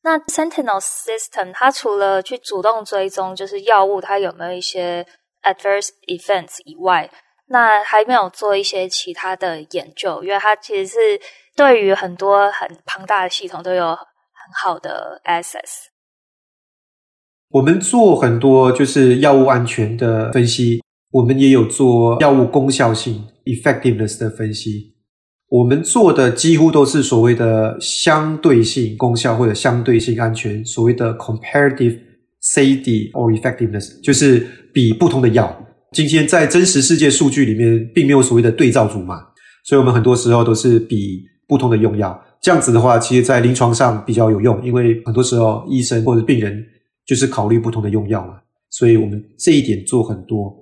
[0.09, 5.05] 那 Sentinel System 它除了去主动追踪，就是药物它有没有一些
[5.43, 7.11] adverse events 以外，
[7.49, 10.99] 那还没有做一些其他的研究，因为它其实是
[11.55, 13.99] 对于很多很庞大的系统都有很
[14.59, 15.89] 好的 access。
[17.51, 24.97] 我们做很多就是药物安全的分析，我们也有做药物功效性 effectiveness 的分析。
[25.49, 31.99] 我们做的几乎都是所谓的相对性功效或者相对性安全，所谓的 comparative
[32.43, 35.65] safety or effectiveness，就是比不同的药。
[35.93, 39.29] 今天在真实世界数据里面，并没有所谓的对照组嘛，
[39.65, 42.23] 所以我们很多时候都是比不同的用药。
[42.43, 46.63] 这样子的话，其实在临床上比较有用，因为很多时候医生或者病人
[47.07, 48.35] 就是考虑不同的用药嘛，
[48.69, 50.55] 所以我们这一点做很多。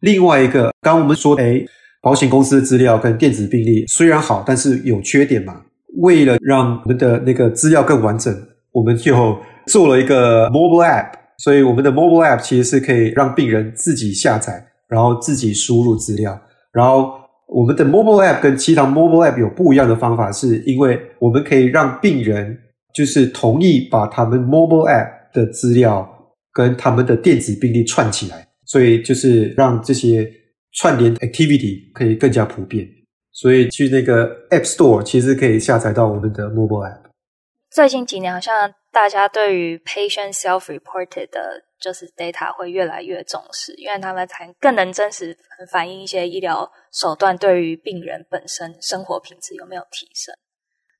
[0.00, 1.64] 另外一个，刚刚我们说，诶
[2.04, 5.62] 保险公司的资料跟电子病历虽然好，但是有缺点嘛。
[6.02, 8.30] 为了让我们的那个资料更完整，
[8.72, 11.12] 我们就做了一个 mobile app。
[11.38, 16.38] 所以我们的 mobile app 其实是可以让病人自己下载，然后自己输入资料。
[16.72, 17.12] 然后
[17.48, 22.56] 我们的 mobile app 跟其他 mobile app 有不一样的方法，是因为我们可以让病人
[22.94, 26.06] 就是同意把他们 mobile app 的资料
[26.52, 30.30] 跟他们的电子病历串起来，所以就是让这些
[30.74, 32.86] 串联 activity 可以更加普遍。
[33.32, 37.00] 所以去那个 App Store 其实可以下载到我们的 mobile app。
[37.70, 45.36] 最近几年好像大家对于 patient self-reported 的，就是 data 会越来越重视，因为他们才更能真实
[45.72, 50.32] 反映一些医疗手段对于病人本身生活品质有没有提升。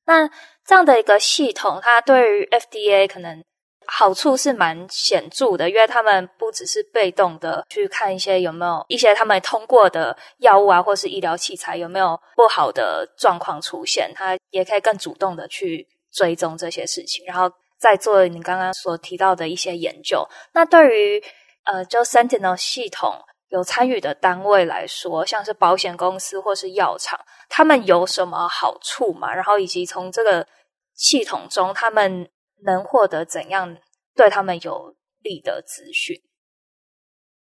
[0.07, 0.29] 那
[0.67, 3.45] 这样的一个系统，它对于 FDA 可能
[3.87, 15.89] 好处是蛮显著的，因为他们不只是被动的去看一些有没有一些他们通过的药物啊，或是医疗器材有没有不好的状况出现，它也可以更主动的去。
[16.17, 20.25] 追踪这些事情，然后再做你刚刚所提到的一些研究。
[20.53, 21.25] 那对于
[21.65, 27.19] 呃，就 Sentinel 系统有参与的单位来说，像是保险公司或是药厂，
[27.49, 29.35] 他们有什么好处嘛？
[29.35, 30.47] 然后以及从这个
[30.95, 32.31] 系统中，他们
[32.65, 33.77] 能获得怎样
[34.17, 36.17] 对他们有利的资讯？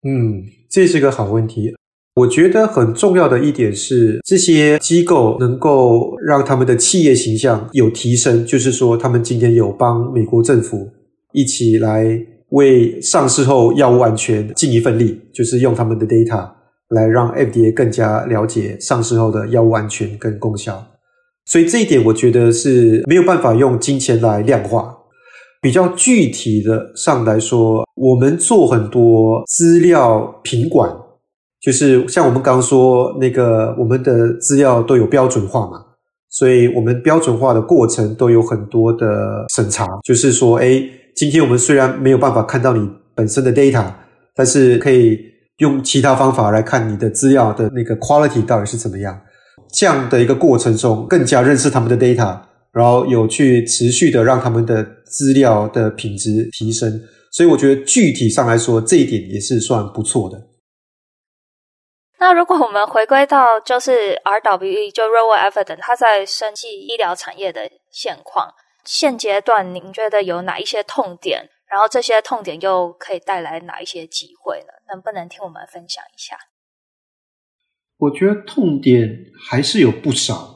[0.06, 1.74] 嗯，这是个好问题。
[2.16, 10.92] 我觉得很重要的一点是，这些机构能够让他们的企业形象有提升，就是说，他们今天有帮美国政府
[11.32, 12.04] 一起来
[12.50, 16.52] 为上市后药物安全尽一份力，就是用他们的 data
[16.90, 20.86] 来让 FDA 更加了解上市后的药物安全跟功效。
[21.46, 24.96] 所以这一点，我觉得是没有办法用金钱来量化。
[25.64, 30.94] 比较具体的上来说，我们做很多资料品管。
[31.58, 35.82] 就是像我们刚刚说那个，我们的资料都有标准化嘛，
[36.28, 39.86] 所以我们标准化的过程都有很多的审查。
[40.04, 43.86] 就是说，诶，今天我们虽然没有办法看到你本身的 data，
[44.34, 45.18] 但是可以
[45.60, 49.18] 用其他方法来看你的资料的那个 quality 到底是怎么样。
[49.72, 52.38] 这样的一个过程中，更加认识他们的 data，
[52.74, 57.00] 然后有去持续的让他们的资料的品质提升。
[57.30, 60.48] 所以我觉得具体上来说，这一点也是算不错的。
[62.18, 71.50] 那如果我们回归到就是 RWE 就 Real World Evidence，它在生技医疗产业的现况，现阶段您觉得有哪一些痛点？
[71.68, 74.72] 然后这些痛点又可以带来哪一些机会呢？
[74.88, 76.38] 能不能听我们分享一下？
[77.98, 80.53] 我觉得痛点还是有不少。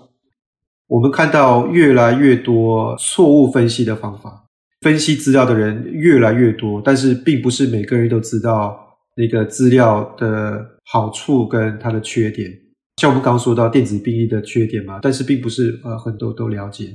[0.89, 4.45] 我们看到越来越多错误分析的方法，
[4.81, 8.77] 分析资料的人越来越多，但是并不是每个人都知道
[9.17, 10.75] 那个资料的。
[10.91, 12.51] 好处跟它的缺点，
[12.97, 16.87] 像我们刚刚说到电子病历的缺点嘛，但是并不是呃很多都了解。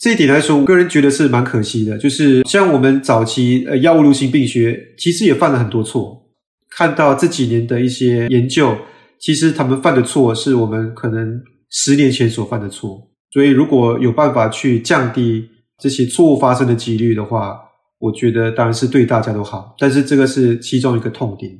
[0.00, 1.98] 这一点来说，我个人觉得是蛮可惜的。
[1.98, 6.30] 就是像我们早期呃药物流行病学，其实也犯了很多错。
[6.70, 8.74] 看到这几年的一些研究，
[9.18, 13.10] 其实他们犯的错是我们可能十年前所犯的错。
[13.32, 17.58] 所以如果有办法去降低这些错误发生的几率的话，
[17.98, 19.74] 我觉得当然是对大家都好。
[19.78, 21.50] 但是这个是其中一个痛点。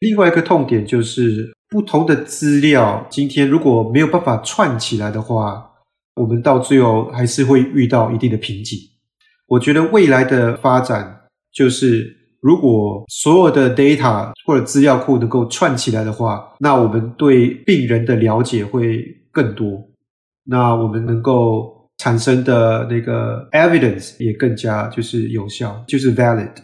[0.00, 5.70] 另外一个痛点就是，不同的资料今天如果没有办法串起来的话，
[6.16, 8.78] 我们到最后还是会遇到一定的瓶颈。
[9.48, 19.90] 我觉得未来的发展就是，如果所有的 data 或者资料库能够串起来的话，那我们对病人的了解会更多，
[20.44, 26.54] 那我们能够产生的那个 evidence 也更加就是有效，就是 valid，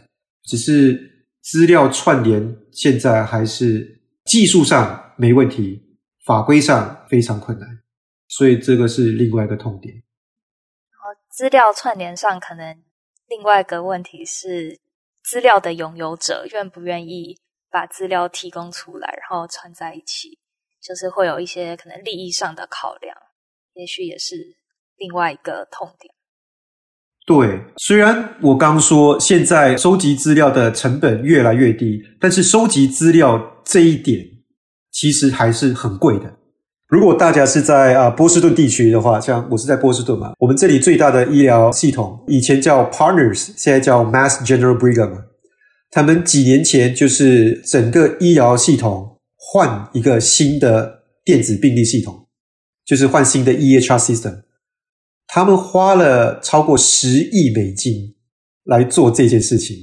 [0.45, 1.07] 只是。
[1.41, 5.83] 资料串联现在还是技术上没问题，
[6.27, 7.67] 法规上非常困难，
[8.27, 9.95] 所以这个是另外一个痛点。
[9.95, 12.77] 然后资料串联上可能
[13.29, 14.79] 另外一个问题是，
[15.23, 17.39] 资料的拥有者愿不愿意
[17.71, 20.39] 把资料提供出来，然后串在一起，
[20.83, 23.15] 就是会有一些可能利益上的考量，
[23.75, 24.37] 也许也是
[24.97, 26.13] 另外一个痛点。
[27.27, 34.25] 对，虽然我刚说现在收集资料的成本越来越低，但是收集资料这一点
[34.91, 36.39] 其实还是很贵的。
[36.89, 45.25] 如果大家是在啊波士顿地区的话，像我是在波士顿嘛，我们这里最大的医疗系统以前叫 Partners，现在叫 Mass General Brigham。
[45.91, 49.18] 他们几年前就是整个医疗系统
[49.51, 52.29] 换一个新的电子病历系统，
[52.85, 54.43] 就是换新的 EHR system。
[55.27, 58.15] 他们花了超过十亿美金
[58.65, 59.75] 来做这件事情。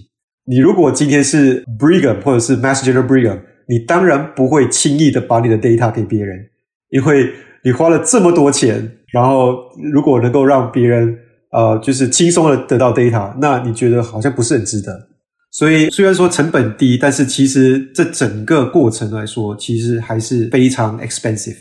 [0.46, 6.52] 你如果今天是 Brigham 或者是 Mass General Brigham，你当然不会轻易的把你的 data 给别人，
[6.90, 7.32] 因为
[7.64, 9.56] 你花了这么多钱，然后
[9.92, 11.18] 如果能够让别人
[11.52, 15.10] 呃就是轻松的得到 data，那你觉得好像不是很值得。
[15.56, 21.56] 所以虽然说成本低，但是其实这整个过程来说，其实还是非常 expensive。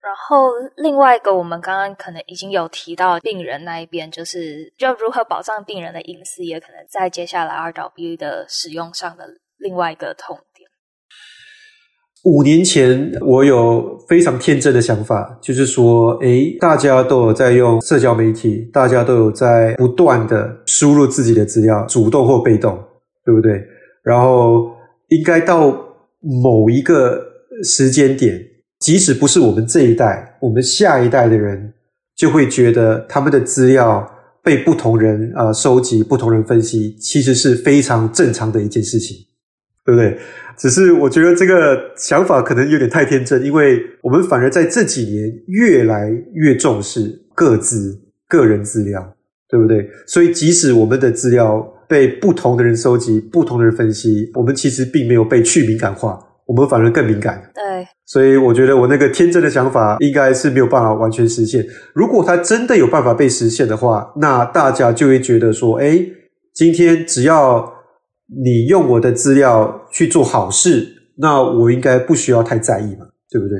[0.00, 0.48] 然后
[0.78, 9.26] 另外一个，我们刚刚可能已经有提到病人那一边，就是要如何保障病人的隐私，也可能在接下来 R W 的使用上的
[9.58, 10.40] 另外一个痛。
[12.24, 22.78] 五年前，我有非常天真的想法，就是说，诶，大家都有在用社交媒体，大家都有在不断的输入自己的资料，主动或被动，
[23.24, 23.60] 对不对？
[24.04, 24.70] 然后
[25.08, 25.76] 应该到
[26.20, 27.20] 某一个
[27.64, 28.40] 时间点，
[28.78, 31.74] 即使不是我们这一代，我们下一代的人
[32.16, 34.08] 就会觉得他们的资料
[34.44, 39.16] 被不同人啊、收集、不同人分析，其实是非常正常的一件事情，
[39.84, 40.16] 对不对？
[40.62, 49.16] 只是我觉得这个想法可能有点太天真，因为我们反而在这几年越来越重视各自、个人资料，
[49.48, 49.90] 对不对？
[50.06, 57.42] 所以即使我们的资料被不同的人收集、不同的人分析，我们其实并没有被去敏感化，我们反而更敏感。
[57.52, 61.66] 对，所以我觉得我那个天真的想法应该是没有办法完全实现。
[61.92, 66.12] 如果它真的有办法被实现的话，那大家就会觉得说：诶，
[66.54, 67.71] 今天只要。
[68.44, 70.86] 你用我的资料去做好事，
[71.18, 73.58] 那我应该不需要太在意嘛，对不对？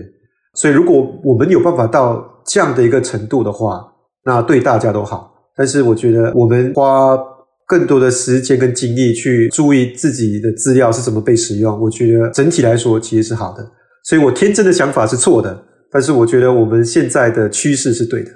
[0.55, 3.83] 所以如果我们有办法到这样的一个程度的话，
[4.25, 5.33] 那对大家都好。
[5.57, 7.19] 但是我觉得我们花
[7.67, 13.67] 更多的时间跟精力去注意自己的资料是怎么被使用，我觉得整体来说其实是好的。
[14.05, 18.31] 所以我天真的想法是错的，但是我觉得我们现在的趋势是对的。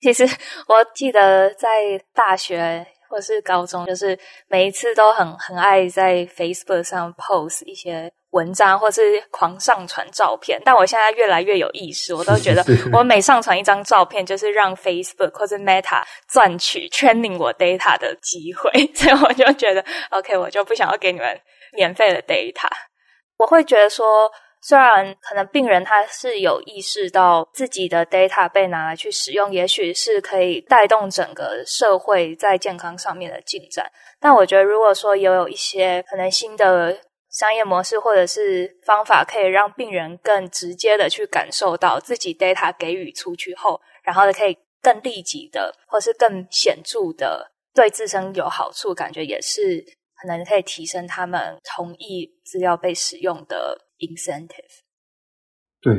[0.00, 2.86] 其实我记得在大学。
[3.08, 10.60] 或是高中，就是每一次都很很爱在 Facebook 上 post 一些文章，或是狂上传照片。
[10.64, 18.70] 但我现在越来越有意识，我都觉得 我每上传一张照片，就是让 Facebook 或是 Meta 赚取 training 我 data 的机会。
[18.94, 21.40] 所以我就觉得，OK，我就不想要给你们
[21.72, 22.68] 免费的 data。
[23.38, 24.30] 我会觉得说。
[24.60, 33.90] 虽然可能病人他是有意识到自己的 data 被拿来去使用，也许是可以带动整个社会在健康上面的进展，
[34.20, 36.98] 但我觉得如果说也有一些可能新的
[37.30, 49.84] 商业模式或者是方法，可以让病人更直接的去感受到自己 data 给予出去后，然后可以更立即的或是更显著的对自身有好处，感觉也是
[50.20, 53.84] 可能可以提升他们同意资料被使用的。
[54.00, 54.78] incentive，
[55.82, 55.92] 对，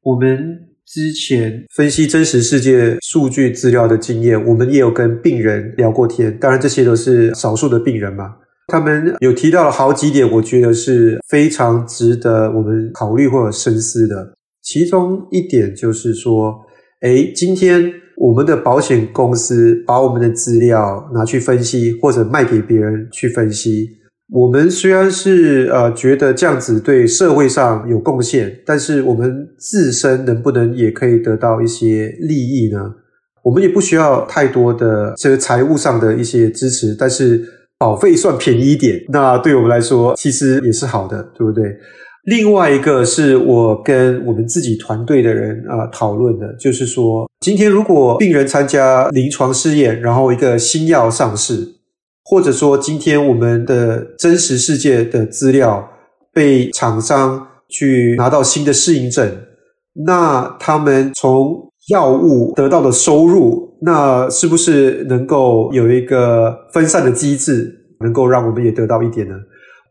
[0.00, 6.34] 我们之前分析真实世界数据资料的经验，我们也有跟病人聊过天。
[6.38, 14.34] 当然，这些都是少数的病人嘛，他们有提到了好几点，我觉得是非常值得我们考虑或者深思的。
[14.62, 16.64] 其中一点就是说，
[17.02, 23.88] 诶，今天我们的保险公司把我们的资料拿去分析，或者卖给别人去分析。
[24.30, 32.94] 我们虽然是呃觉得这样子对社会上有贡献，但是我们自身能不能也可以得到一些利益呢？
[33.42, 37.44] 我们也不需要太多的这个财务上的一些支持，但是
[37.76, 41.64] 保费算便宜一点，那对我们来说其实也是好的，对不对？
[42.24, 51.76] 另外一个是我跟我们自己团队的人啊、呃、讨论的，就是说今天如果病人参加临床试验，然后一个新药上市。
[52.24, 55.90] 或者说，今天我们的真实世界的资料
[56.32, 59.28] 被厂商去拿到新的适应症，
[60.06, 69.34] 那他们从药物得到的收入，那是不是能够有一个分散的机制，能够让我们也得到一点呢？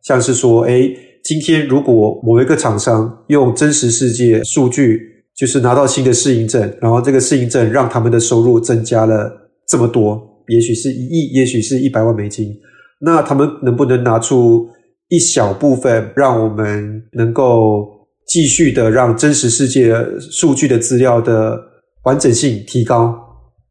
[0.01, 0.95] 像是说，诶，
[1.31, 4.99] 今天如果某一个厂商用真实世界数据，
[5.33, 9.31] 就是拿到新的适应症，然后这个适应症让他们的收入增加了
[9.65, 10.21] 这么多。
[10.49, 12.53] 也许是一亿，也许是一百万美金，
[12.99, 14.67] 那他们能不能拿出
[15.07, 17.87] 一小部分，让我们能够
[18.27, 21.57] 继续的让真实世界数据的资料的
[22.03, 23.17] 完整性提高，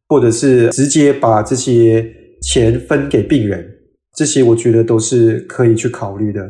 [0.09, 3.63] 或者是直接把这些钱分给病人？
[4.17, 6.41] 这些我觉得都是可以去考虑的。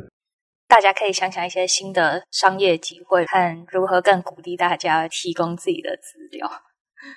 [0.71, 6.49] 大家可以想想一些新的商业机会，看如何更鼓励大家提供自己的资料。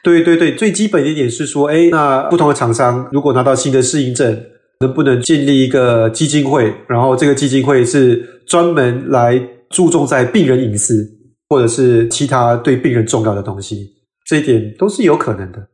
[0.01, 4.43] 对对对，最基本的一点是说，诶，那不同的厂商如果拿到新的适应症，
[4.79, 6.73] 能不能建立一个基金会？
[6.89, 9.39] 然后这个基金会是专门来
[9.69, 11.05] 注重在病人隐私，
[11.47, 13.93] 或者是其他对病人重要的东西，
[14.25, 15.67] 这一点都是有可能的。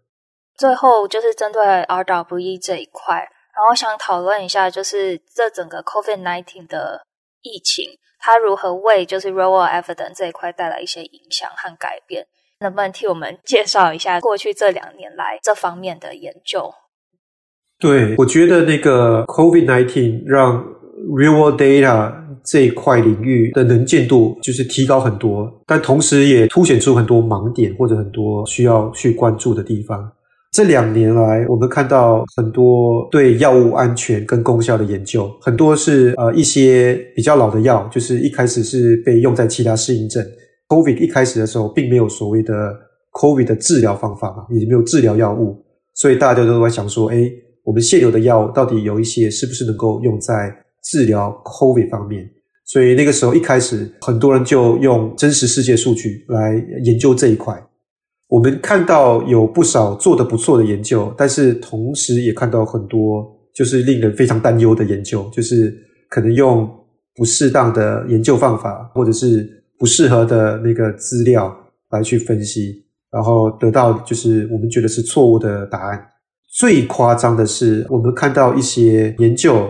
[0.58, 7.06] 最后就是针对 RWE 这一块，然后想讨论一下，就是这整个 COVID-19 的
[7.42, 12.28] 疫情，它如何为就是 real world evidence 这一块带来一些影响和改变？
[12.62, 16.74] 能不能替我们介绍一下过去这两年来这方面的研究？
[17.80, 20.62] 对，我觉得那个 COVID-19 让
[21.10, 22.14] real world data
[22.44, 30.12] 这一块领域的能见度就是提高很多，但同时也凸显出很多盲点或者很多需要去关注的地方。
[30.60, 40.22] 这两年来，我们看到很多对药物安全跟功效的研究，很多是呃一些比较老的药，就是一开始是被用在其他适应症。
[40.68, 42.76] COVID 一开始的时候，并没有所谓的
[43.14, 45.64] COVID 的治疗方法嘛，也没有治疗药物，
[45.96, 47.32] 所以大家都在想说，诶，
[47.64, 50.54] 我们现有的药到底有一些是不是能够用在
[50.84, 52.30] 治疗 COVID 方面？
[52.66, 57.58] 所以那个时候一开始，很多人就用真实世界数据来研究这一块。
[58.30, 65.76] 我们看到有不少做得不错的研究，但是同时也看到很多就是令人非常担忧的研究，就是
[66.10, 66.70] 可能用
[67.16, 71.54] 不适当的研究方法，或者是不适合的那个资料
[71.90, 76.00] 来去分析，然后得到就是我们觉得是错误的答案。
[76.48, 79.68] 最夸张的是，我们看到一些研究，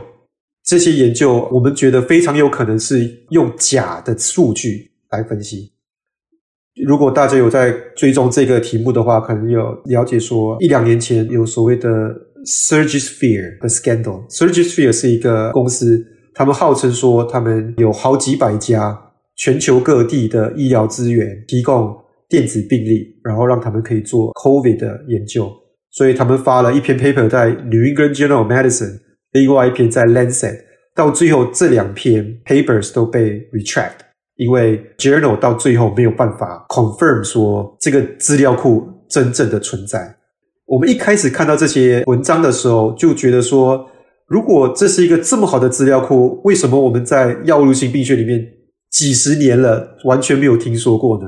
[0.65, 5.71] 这些研究我们觉得非常有可能是用假的数据来分析。
[6.85, 11.89] 如果大家有在追踪这个题目的话，可能有了解说，一两年前有所谓的
[12.45, 14.25] Surgisphere 的 scandal。
[14.29, 18.97] Surgisphere 是一个公司，他们号称说他们有好几百家
[19.35, 21.93] 全球各地的医疗资源，提供
[22.29, 25.51] 电子病历，然后让他们可以做 COVID 的研究。
[25.91, 28.99] 所以他们发了一篇 paper 在 New England Journal Medicine，
[29.33, 30.59] 另外一篇在 Lancet，
[30.95, 34.07] 到最后这两篇 papers 都被 retract。
[34.39, 40.15] 因为 journal 到最后没有办法 confirm 说这个资料库真正的存在。
[40.65, 43.85] 我们一开始看到这些文章的时候，就觉得说，
[44.27, 48.39] 如果这是一个这么好的资料库，为什么我们在药物流行病学里面
[48.89, 51.27] 几十年了完全没有听说过呢？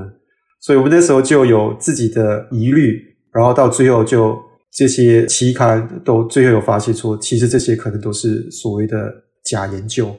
[0.62, 2.98] 所以我们那时候就有自己的疑虑，
[3.30, 4.34] 然后到最后就
[4.72, 9.12] 这些期刊都最后有发现说，其实这些可能都是所谓的
[9.44, 10.16] 假研究。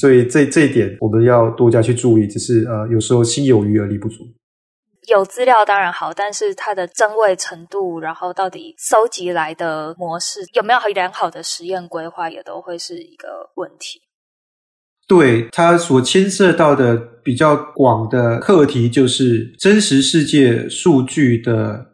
[0.00, 4.26] 所以这这一点我们要多加去注意，只是呃有时候心有余而力不足。
[5.08, 14.00] 有资料当然好，但是它的真伪程度，然后到底收集来的模式有没有很良好的实验规划，也都会是一个问题。
[15.08, 21.92] 对，它所牵涉到的比较广的课题，就是真实世界数据的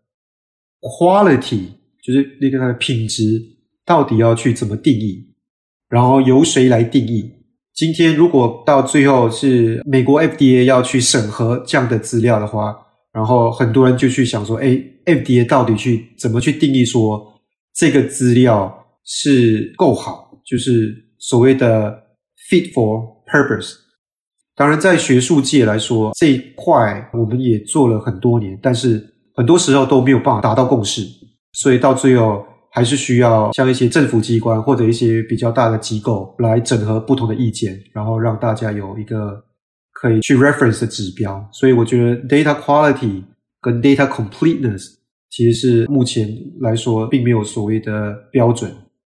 [0.81, 1.71] quality，
[2.03, 3.41] 就是那个它的品质
[3.85, 5.35] 到底要去怎么定义，
[5.89, 7.33] 然后由谁来定义。
[7.77, 12.75] 今天如果到最后是美国 FDA 要去审核这样的资料的话，
[13.13, 17.35] 然后很多人就去想说，诶，FDA 到底去怎么去定义说
[17.75, 18.75] 这个资料
[19.05, 21.93] 是够好，就是所谓的
[22.51, 23.75] fit for purpose。
[24.55, 31.03] 当然，在学术界来说，这一块我们也做了很多年，但是很多时候都没有办法达到共识，
[31.53, 32.43] 所以到最后。
[32.77, 39.43] 还是需要像一些政府机关或者一些比较大的机构来整合不同的意见，然后让大家有一个
[39.93, 41.49] 可以去 reference 的指标。
[41.55, 43.25] 所以我觉得 data quality
[43.63, 44.97] 跟 data completeness
[45.31, 46.29] 其实是目前
[46.61, 48.71] 来说并没有所谓的标准，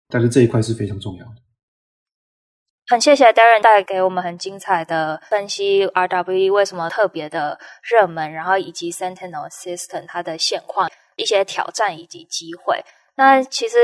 [0.09, 1.35] 但是这一块是非常重要的。
[2.89, 12.85] 很谢谢 Darren 带给我们很精彩的分析，RWE 为什么特别的热门，然后以及 Sentinel System 它的现况、一些挑战以及机会。
[13.17, 13.77] 那其实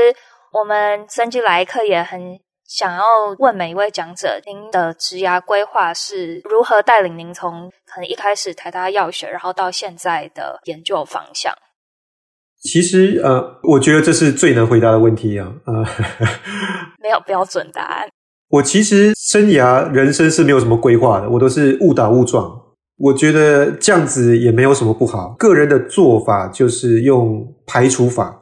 [0.51, 3.03] 我们生机来客也很想要
[3.37, 11.53] 问每一位讲者，您的职涯规划是如何带领您从可能一开始台大药学，然后到现在的研究方向？
[12.61, 15.85] 其实呃，我觉得这是最难回答的问题啊，呃，
[17.01, 18.09] 没有标准答案。
[18.49, 22.51] 我其实生涯人生是没有什么规划的，我都是误打误撞。
[22.97, 25.35] 我觉得这样子也没有什么不好。
[25.37, 28.38] 个人的做法就是用排除法。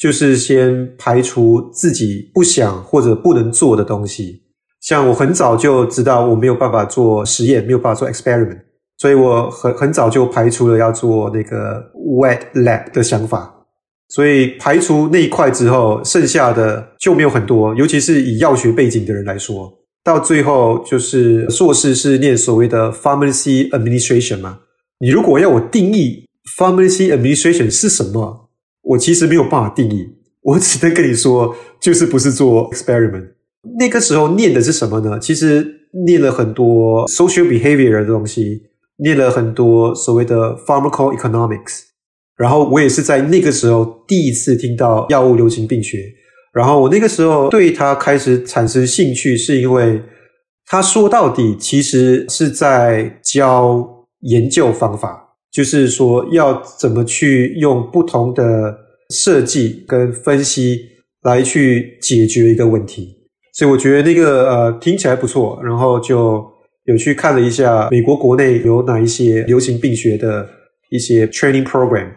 [0.00, 4.42] 就是先排除自己不想或者不能做的东西，
[4.80, 8.60] 像我很早就知道我没有办法做实验，没有办法做 experiment，
[8.96, 13.54] 所以我很很早就排除了要做那个 wet lab 的想法。
[14.08, 19.70] 所以排除那一块之后，剩下的就没有很多，尤其是以药学背景的人来说，
[20.02, 24.60] 到最后就是硕士是念所谓的 pharmacy administration 嘛。
[24.98, 26.24] 你如果要我定义
[26.58, 28.49] pharmacy administration 是什么？
[28.90, 30.08] 我其实没有办法定义，
[30.42, 33.34] 我只能跟你说，就是不是做 experiment。
[33.78, 35.18] 那个时候念的是什么呢？
[35.18, 35.64] 其实
[36.06, 38.62] 念了很多 social behavior 的东西，
[38.96, 41.82] 念了很多所谓的 pharmacoeconomics。
[42.36, 45.98] 然后我也是在那个时候第一次听到药物流行病学。
[46.52, 50.02] 然后我那个时候对它开始产生兴趣，是因为
[50.66, 58.76] 他说到底其实是在教研究方法，就是说要怎么去用不同的
[59.10, 60.80] 设计跟分析
[61.22, 63.16] 来去解决一个问题。
[63.52, 66.44] 所以我觉得那个呃听起来不错，然后就
[66.84, 70.48] 有去看了一下美国国内有哪一些流行病学的
[70.90, 72.08] 一些 training program。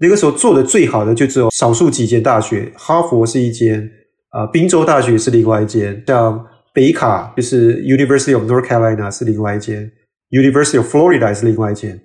[0.00, 3.82] 那个时候做的最好的就只有少数几间大学，哈佛是一间，
[4.30, 9.90] 啊、呃，宾州大学是另外一间，像北卡就是 University of North Carolina 是另外一间
[10.30, 12.00] ，University of Florida 是另外一间，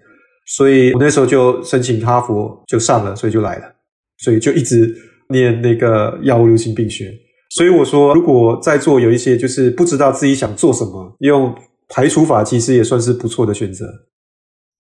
[0.45, 3.73] 所以我那时候就申请哈佛就上了，所以就来了，
[4.17, 4.93] 所以就一直
[5.29, 7.11] 念那个药物流行病学。
[7.51, 11.55] 所以我说，如果在座有一些就是不知道自己想做什么，用
[11.87, 13.85] 排除法其实也算是不错的选择。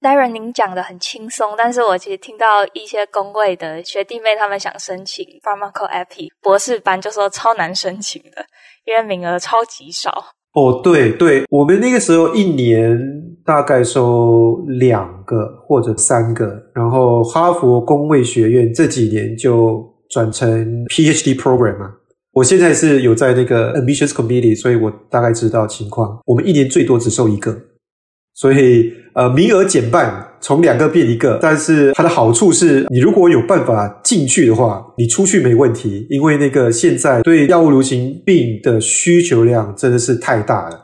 [0.01, 8.45] Darren，您讲的很轻松，但是我其实听到一些工位的学弟妹他们想申请 Pharmacoepi 博士班，就说超难申请的，
[8.85, 10.11] 因为名额超级少。
[10.53, 12.99] 哦，对对，我们那个时候一年
[13.45, 21.91] 大概收两个或者三个，然后哈佛公卫学院这几年就转成 PhD program 嘛。
[22.33, 26.19] 我现在是有在那个 Admissions Committee，所以我大概知道情况。
[26.25, 27.55] 我们一年最多只收一个。
[28.35, 31.37] 所以，呃，名额减半，从两个变一个。
[31.39, 40.82] 但是它的好处是，你如果有办法进去的话，你出去没问题，因为那个现在对药物流行病的需求量真的是太大了。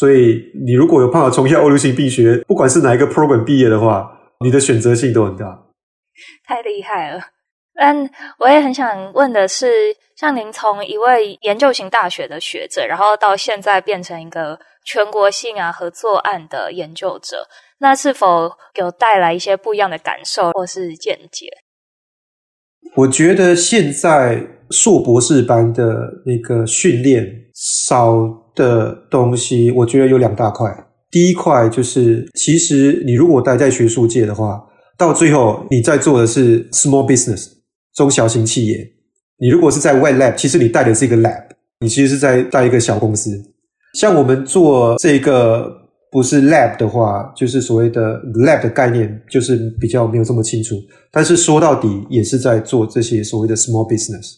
[0.00, 4.10] 所以，你如果有办法从药物流行病学，不管是哪一个 program 毕业的话，
[4.42, 5.66] 你的选择性都很大。
[6.46, 7.20] 太厉害了。
[7.74, 14.58] 但我也很想问的是，像您从一位研究型大学的学者，然后到现在变成一个。
[14.82, 17.46] 全国性啊合作案的研究者，
[17.80, 21.48] 那是否有带来一些不一样的感受或是见解？
[22.96, 25.84] 我觉得现在硕博士班的
[26.24, 28.14] 那个训练少
[28.54, 30.68] 的东西，我觉得有两大块。
[31.10, 34.62] 第一块就是，其实你如果待在学术界的话，
[34.96, 37.48] 到最后你在做的是 small business
[37.94, 38.92] 中小型企业。
[39.38, 41.42] 你如果是在 wet lab，其实你带的是一个 lab，
[41.80, 43.30] 你其实是在带一个小公司。
[43.94, 45.72] 像我们做这个
[46.12, 50.76] 不是 lab 的话，就是所谓的 lab 的概念，就是比较没有这么清楚。
[51.10, 54.34] 但是说到底，也是在做这些所谓的 small business。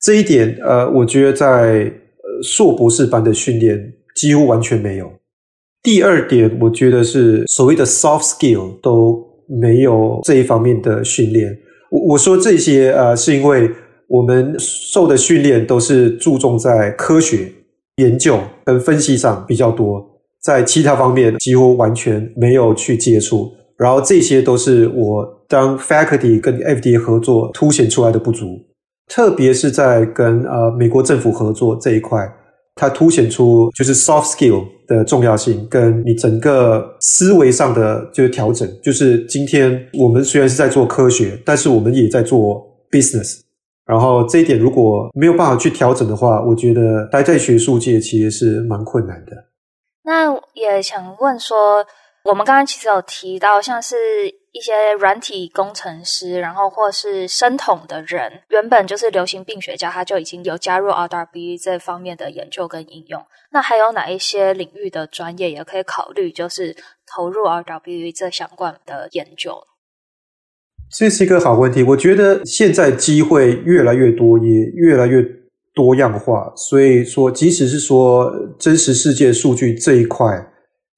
[0.00, 1.92] 这一点，呃，我觉得在
[2.42, 5.12] 硕博士班的训练几乎完全没有。
[5.82, 11.58] 第二点，我觉得是所谓的 soft skill 都没有这一方面的训练。
[11.90, 13.70] 我我说这些，呃，是因为
[14.08, 17.52] 我们受的训练都是注重在科学。
[17.98, 20.04] 研究跟分析上比较多，
[20.42, 28.46] 在其他方面几乎完全没有去接触，然后这些都是我当 faculty 跟 FDA 合作凸显出来的不足，
[29.08, 32.26] 特别是在跟呃美国政府合作这一块，
[32.74, 43.40] 它凸显出就是 soft skill 的重要性，跟你整个思维上的就是调整，就是今天我们虽然是在做科学，但是我们也在做 business。
[43.86, 49.32] 然后这一点如果没有办法去调整的话，我觉得待在学术界其实是蛮困难的。
[50.04, 51.84] 那也想问说，
[52.24, 53.96] 我们刚刚其实有提到，像是
[54.52, 63.22] 一些软体工程师，然后或是生统的人，原本就是流行病学家，他就已经有加入 R W B 这方面的研究跟应用。
[63.52, 66.74] 那还有哪一些领域的专业也可以考虑，就是
[67.06, 69.62] 投入 R W B 这相关的研究？
[70.90, 75.22] 这是一个好问题，我觉得现在机会越来越多，也越来越
[75.74, 76.50] 多样化。
[76.56, 80.26] 所以说，即使是说真实世界数据这一块，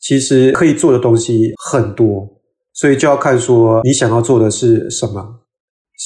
[0.07, 2.29] 其实可以做的东西很多，
[2.75, 5.41] 所以就要看说你想要做的是什么。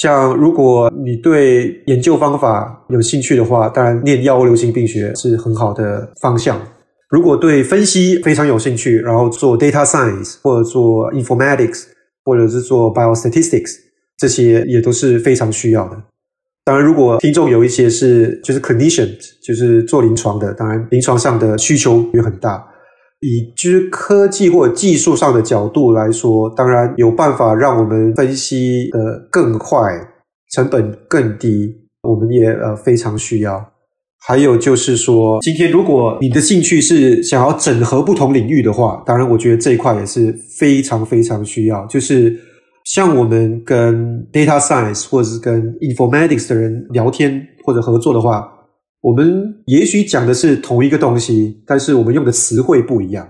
[0.01, 6.61] 像如果你对研究方法有兴趣的话，当然念药物流行病学是很好的方向。
[7.09, 11.85] 如果对分析非常有兴趣，然后做 data science 或者做 informatics。
[12.23, 13.77] 或者是做 biostatistics，
[14.19, 15.97] 这些也都是非常需要的。
[16.67, 19.09] 当然，如果听众有一些是就是 clinician，
[19.43, 22.63] 就是做临床的，当然临床上的需求也很大。
[23.21, 29.79] 以就是科技或技术上的角度来说，当然有办法让我们分析的更快，
[30.53, 33.73] 成本更低，我们也呃非常需要。
[34.23, 41.87] 还有就是说，今天如果你的兴趣是想要整合不同领域的话，当然我觉得这一块也是非常非常需要。
[41.87, 42.39] 就是
[42.85, 48.47] 像我们跟 data science 或者是跟 informatics 的人聊天或者合作的话，
[49.01, 53.29] 我们也许讲的是同一个东西，但是我们用的词汇不一样，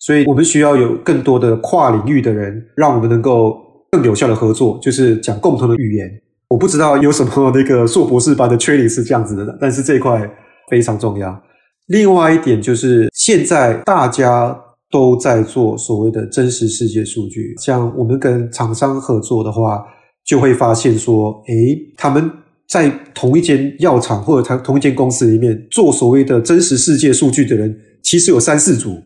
[0.00, 3.56] 所以我们需要有更多的跨领域的人，让我们能够
[3.92, 6.10] 更有效的合作，就是讲共同的语言。
[6.48, 10.28] 我不知道有什么那个硕博士班的 training 是这样子的，但是这一块
[10.68, 11.42] 非常重要。
[11.86, 14.58] 另外一点就是，现在大家
[14.90, 19.84] 都在做所谓的真实世界数据，像我们跟厂商合作的话，
[20.24, 22.30] 就会发现说，诶，他们
[22.68, 28.96] 在同一间药厂或者同同一间公司里面做所谓的真实世界数据的人，其实有三四组。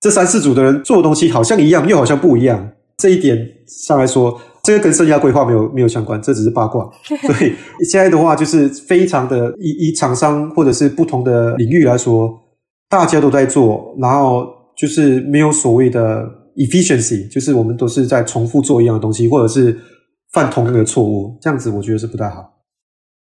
[0.00, 2.72] 这三四组的人做的东西好像一样，又好像不一样。
[2.96, 6.90] 这一点上来说，这个跟生涯规划没有没有相关，这只是八卦。
[7.04, 7.52] 所以
[7.84, 12.32] 现在的话，就是非常的以以厂商或者是不同的领域来说，
[12.88, 14.46] 大家都在做，然后
[14.76, 19.78] 就是没有所谓的 efficiency，就是我们都是在重复做一样的东西，或者是
[20.32, 22.42] 犯同样的错误，这样子我觉得是不太好。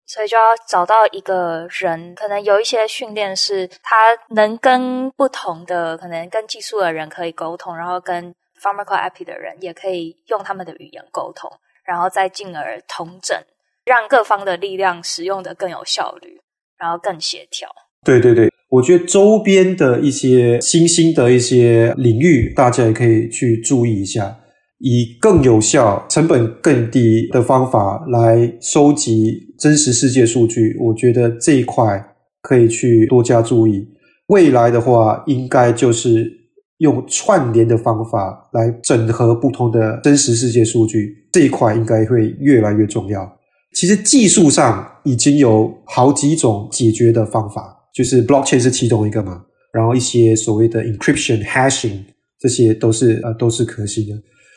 [0.07, 11.51] 所以就要找到一个人，可能有一些训练是他能跟不同的，可能跟技术的人可以沟通，然后跟 pharmacoepi 的人也可以用他们的语言沟通，
[11.85, 13.37] 然后再进而统整，
[13.85, 16.41] 让各方的力量使用的更有效率，
[16.79, 17.69] 然后更协调。
[18.05, 24.39] 对对对，我觉得周边的一些新兴的一些领域，大家也可以去注意一下。
[24.79, 33.87] 以更有效、成本更低的方法来收集真实世界数据，我觉得这一块可以去多加注意。
[34.29, 36.31] 未来的话，应该就是
[36.79, 43.39] 用串联的方法来整合不同的真实世界数据，这一块应该会越来越重要。
[43.75, 49.43] 其实技术上已经有好几种解决的方法，就是 blockchain 是其中一个嘛，
[49.73, 52.05] 然后一些所谓的 encryption、hashing
[52.41, 54.15] 这些都是呃都是可行的。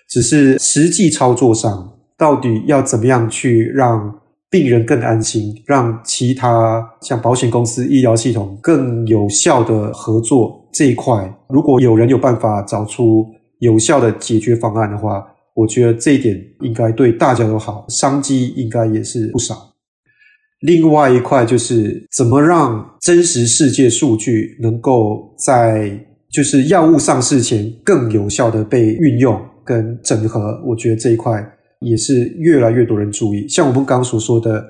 [0.09, 4.18] 只是实际操作上，到底要怎么样去让
[4.49, 13.25] 病人更安心，让其他像保险公司、医疗系统更有效的合作这一块，如果有人有办法找出
[13.59, 15.23] 有效的解决方案的话，
[15.53, 19.55] 我觉得这一点应该对大家都好，商机应该也是不少。
[20.61, 25.89] 另外一块就是怎么让真实世界数据能够在
[26.31, 29.39] 就是药物上市前更有效的被运用。
[29.65, 31.47] 跟整合，我觉得这一块
[31.85, 33.47] 也是越来越多人注意。
[33.47, 34.65] 像我们刚刚所说的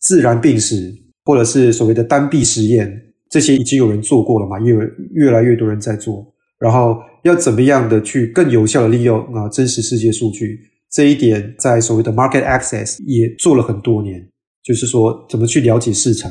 [0.00, 0.92] 自然病史，
[1.24, 4.80] 或者是所谓的单臂实验，这些已经有人做过了嘛，也有
[5.12, 6.24] 越来越多人在做。
[6.58, 10.60] 然后要怎么样的去更有效的利用啊真实世界数据，
[10.90, 14.24] 这一点在所谓的 market access 也做了很多年，
[14.62, 16.30] 就是说怎么去了解市场。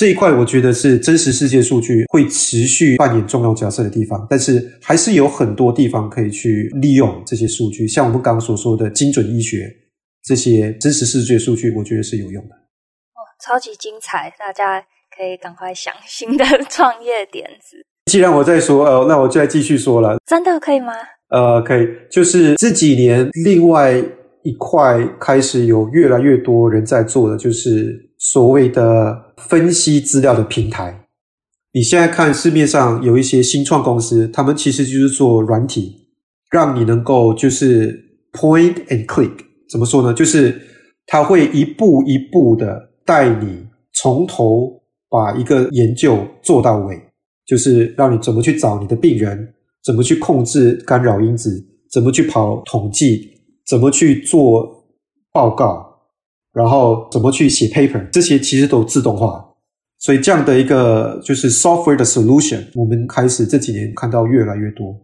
[0.00, 9.70] 这一块我觉得是真实世界数据会持续扮演重要角色的地方，但是还是有很多地方可以去利用这些数据，像我们刚刚所说的精准医学，
[10.24, 12.54] 这些真实世界数据，我觉得是有用的。
[12.54, 14.82] 哦，超级精彩，大家
[15.14, 17.76] 可以赶快想新的创业点子。
[18.10, 20.16] 既然我在说，呃，那我就来继续说了。
[20.24, 20.94] 真的可以吗？
[21.28, 24.02] 呃，可以，就是这几年另外
[24.44, 28.08] 一块开始有越来越多人在做的，就是。
[28.22, 31.06] 所谓的分析资料的平台，
[31.72, 36.08] 你现在看市面上有一些新创公司，他们其实就是做软体，
[36.50, 39.32] 让你能够就是 point and click，
[39.68, 40.12] 怎么说呢？
[40.12, 40.60] 就是
[41.06, 47.00] 他会一步一步的带你从头把一个研究做到尾，
[47.46, 53.30] 就是让你怎么去找你的病人，怎么去控制干扰因子，怎么去跑统计，
[53.66, 54.84] 怎么去做
[55.32, 55.89] 报告。
[56.52, 59.44] 然后怎么去写 paper，这些其实都自动化，
[59.98, 64.94] 所以这样的一个就是 software 的 solution，我们开始这几年看到越来越多，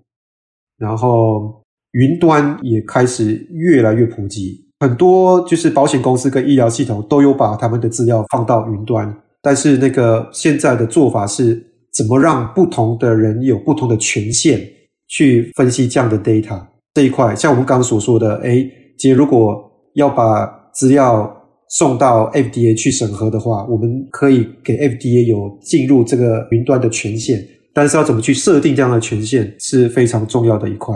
[0.78, 14.60] 然后云端也开始越来越普及，很多就是保险公司跟医疗系统都有把他们的资料放到云端，但是那个现在的做法是怎么让不同的人有不同的权限
[15.06, 16.60] 去分析这样的 data
[16.94, 18.68] 这一块，像我们刚刚所说的，诶，
[18.98, 21.34] 其实如果要把资料
[21.70, 30.94] 送到 FDA 去审核的话，我们可以给 FDA 有进入这个云端的权限，但是要怎么去设定这样的权限是非常重要的一块。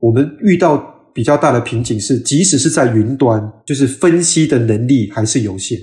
[0.00, 0.76] 我们遇到
[1.14, 5.78] 比较大的瓶颈是，即使是在云端，就是分析的能力还是有限。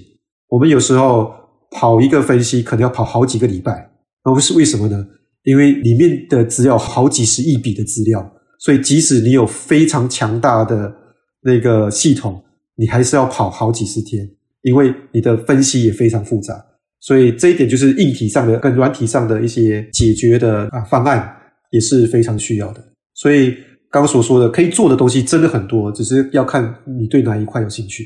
[0.49, 1.31] 我们有时候
[1.71, 3.89] 跑一个分析可能要跑好几个礼拜，
[4.25, 5.07] 那不是为什么呢？
[5.43, 10.93] 因为里面的资料好几十亿笔的资料，所以即使你有非常强大的
[11.41, 12.43] 那个系统。
[12.79, 14.25] 你还是要跑好几十天，
[14.61, 16.65] 因为你的分析也非常复杂，
[17.01, 21.37] 所以这一点就是硬体上的跟软体上的一些解决的啊方案
[21.71, 22.81] 也是非常需要的。
[23.13, 23.57] 所以
[23.91, 28.05] 刚所说的可以做的东西真的很多，只是要看你对哪一块有兴趣。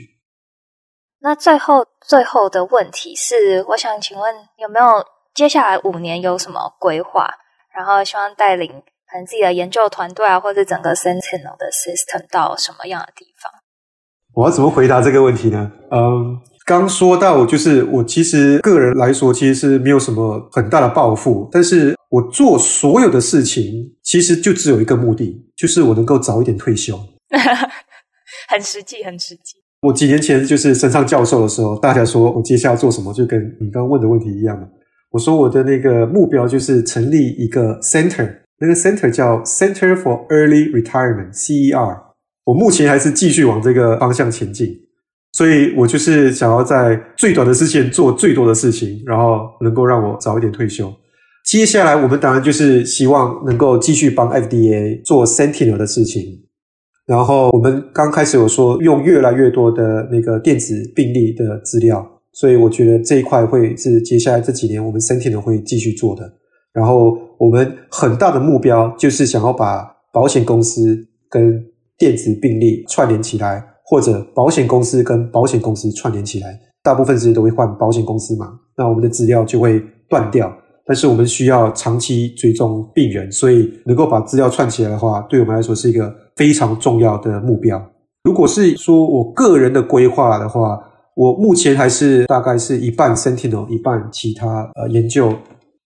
[1.20, 5.06] 那最后最后的问题是，我想请问有没有
[5.36, 7.30] 接下来五年有什么规划？
[7.76, 13.52] 然后希望带领可能自己的研究团队啊，或者整个 Sentinel 的 system 到什么样的地方？
[14.34, 15.72] 我要怎么回答这个问题呢？
[15.92, 26.98] 嗯，刚说到就是我其实个人来说，其实是没有什么很大的抱负，但是我做所有的事情，其实就只有一个目的，就是我能够早一点退休。
[28.50, 29.58] 很实际，很实际。
[29.82, 34.68] 我几年前就是升上教授的时候，大家说我接下来要做什么，就跟你刚刚问的问题一样嘛。
[35.12, 38.28] 我说我的那个目标就是成立一个 center，
[38.60, 42.13] 那个 center 叫 Center for Early Retirement（CER）。
[42.46, 44.68] 我目前还是继续往这个方向前进，
[45.32, 50.94] 所以我就是想要在最短的时间做最多的事情，然后能够让我早一点退休。
[51.46, 56.24] 接下来我们当然就是希望能够继续帮 FDA 做 Sentinel 的事情。
[57.06, 66.34] 然后我们刚开始有说用越来越多的那个电子病历的资料，所以我觉得这一块会是接下来这几年我们 Sentinel 会继续做的。
[66.74, 71.62] 然后我们很大的目标就是想要把保险公司跟
[72.04, 76.60] 电子病历串联起来，或者保险公司跟保险公司串联起来。
[76.84, 80.54] 大部分时间都会换保险公司嘛，那我们的资料就会断掉。
[80.86, 87.82] 但是我们需要长期追踪病人，所以能够把资料串起来的话，对我们来说是一个非常重要的目标。
[88.26, 90.78] 如果是说我个人的规划的话，
[91.16, 95.34] 我目前还是大概是一半 Sentinel，一半其他呃研究。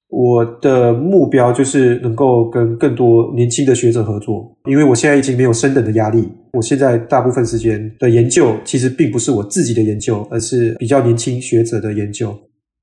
[0.09, 6.27] 我的目标就是能够跟更多年轻的学者合作，因为我现在已经没有升等的压力。
[6.53, 12.33] 我现在大部分时间的研究其实并不是我自己的研究，而是比较年轻学者的研究。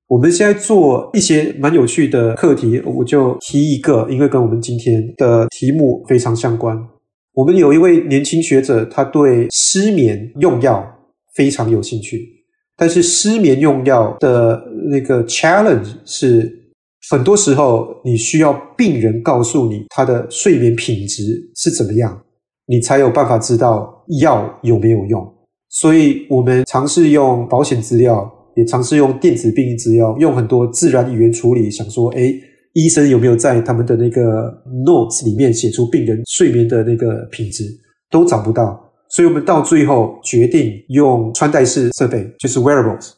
[0.06, 6.78] 我们现在做一些蛮有趣的课题，我就提一个，因为跟我们今天的题目非常相关。
[7.32, 10.86] 我们有一位年轻学者，他对失眠用药
[11.34, 12.20] 非常有兴趣，
[12.76, 16.63] 但是失眠用药的那个 challenge 是，
[17.10, 21.22] 很多时候你需要病人告诉你他的睡眠品质
[21.56, 22.22] 是怎么样，
[22.66, 25.34] 你才有办法知道药有没有用。
[25.68, 28.30] 所以我们尝试用保险资料。
[28.56, 32.40] 也尝试用电子病历资料，用很多自然语言处理，想说，诶，
[32.74, 37.64] 医生有没有在他们的那个 notes 里面写出病人睡眠的那个品质，
[38.12, 38.80] 都找不到。
[39.08, 43.10] 所以我们到最后决定用穿戴式设备，就是 wearables，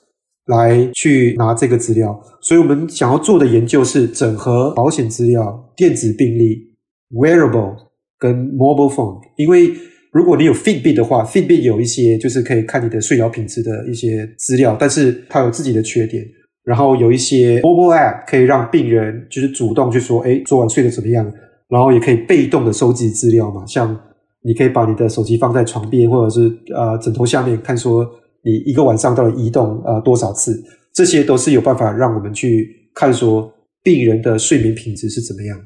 [0.46, 2.20] 来去拿这个资料。
[2.40, 6.74] 所以我们想要做的研究是整合保险资料、电子病历、
[7.12, 7.74] wearable
[8.18, 9.72] 跟 mobile phone，因为。
[10.12, 16.24] 如果你有 Fitbit 的话，Fitbit 有一些就是可以看你的睡眠品质的一些资料，但是它有自己的缺点。
[16.64, 21.30] 然后有一些 Mobile App 可以让病人就是主动去说，诶，昨晚睡得怎么样？
[21.68, 23.94] 然后也可以被动的收集资料嘛，像
[24.42, 28.08] 你可以把你的手机放在床边或者是呃枕头下面，看说
[28.46, 30.62] 你一个晚上到底移动呃多少次，
[30.94, 35.58] 这些都是有办法让我们去看说病人的睡眠品质是怎么样。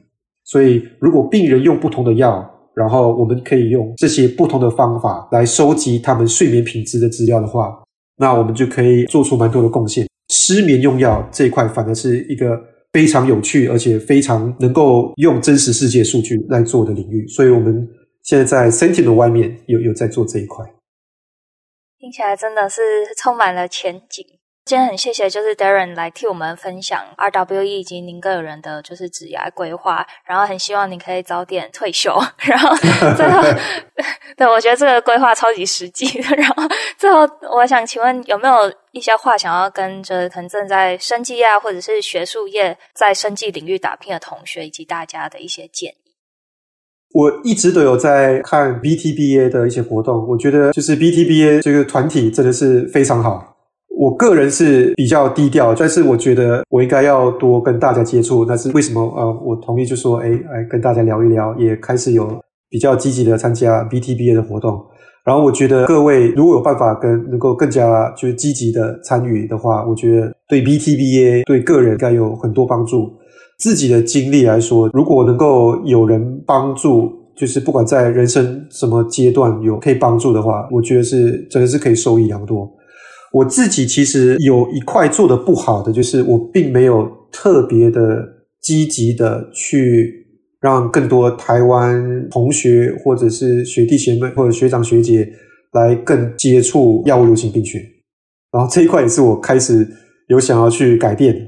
[0.45, 7.79] 所以如果病人用不同的药，然后我们可以用这些不同的方法来收集他们睡眠品质的资料的话，
[8.17, 10.09] 那我们就可以做出蛮多的贡献。
[10.33, 12.59] 失眠用药这一块反而是一个
[12.93, 17.29] 非常有趣，而且非常能够用真实世界数据来做的领域。
[17.29, 17.87] 所以我们
[18.23, 20.65] 现在在 Sentinel 外面有有在做这一块，
[22.11, 22.83] 听起来真的是
[23.17, 24.27] 充满了前景。
[24.65, 32.75] 今天很谢谢，就是 Darren 来替我们分享 RWE 以及您个人的就是职业规划，然后很希望你可以早点退休， 然后
[33.17, 33.41] 最后，
[34.37, 36.29] 对，我觉得这个规划超级实际的。
[36.35, 36.65] 然后
[36.99, 37.21] 最后，
[37.53, 46.10] 我想请问有没有一些话想要跟着可能正在生技啊或者是学术业在生技领域打拼的同学以及大家的一些建议？
[47.13, 53.57] 我一直都有在看 BTBA 的一些活动，我觉得就是 BTBA 这个团体真的是非常好。
[53.99, 58.45] 我个人是比较低调，但是我觉得我应该要多跟大家接触。
[58.47, 59.03] 那是为什么？
[59.03, 62.41] 呃，我同意就说，诶，来跟大家聊一聊，也开始有
[62.71, 64.81] 比较积极的参加 BTBA 的活动。
[65.23, 73.11] 然后我觉得各位如果有办法跟能够更加就是积极的参与的话，我觉得对 BTBA 对个人应该有很多帮助。
[73.61, 82.69] 自己的经历来说，如果能够有人帮助，就是不管在人生什么阶段有可以帮助的话，我觉得是真的是可以受益良多。
[83.33, 88.27] 我自己其实有一块做得不好的，就是我并没有特别的
[88.63, 90.27] 积极的去
[90.61, 95.31] 让更多台湾同学或者是学弟学妹或者学长学姐
[95.73, 97.79] 来更接触药物流行病学。
[98.51, 99.87] 然后这一块也是我开始
[100.29, 101.41] 有想要去改变的。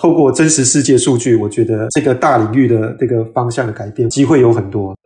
[0.00, 4.96] 透过真实世界数据，我觉得这个大领域的这个方向的改变机会有很多。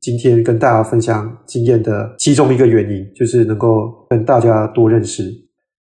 [0.00, 5.24] 今天跟大家分享经验的其中一个原因，就是能够跟大家多认识。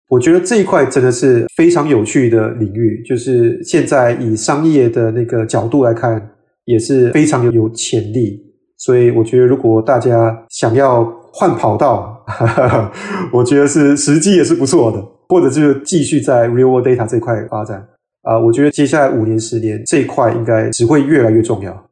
[0.09, 6.31] 我觉得这一块真的是非常有趣的领域，就是现在以商业的那个角度来看，
[6.67, 8.41] 也是非常有潜力。
[8.79, 12.93] 所以我觉得，如果大家想要换跑道，哈哈哈，
[13.33, 17.85] 我觉得是时机也是不错的，或者就是继续在 real world data 这块发展。
[18.23, 21.89] 啊、呃，我觉得接下来五年、十年这一块应该只会越来越重要。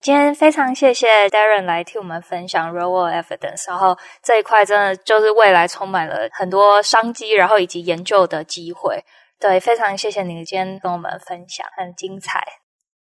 [0.00, 9.02] 今天非常谢谢 Darren 来替我们分享 Real World Evidence，然后这一块真的就是未来充满了很多商机，然后以及研究的机会。
[9.40, 12.40] 对，非常谢谢你今天跟我们分享，很精彩。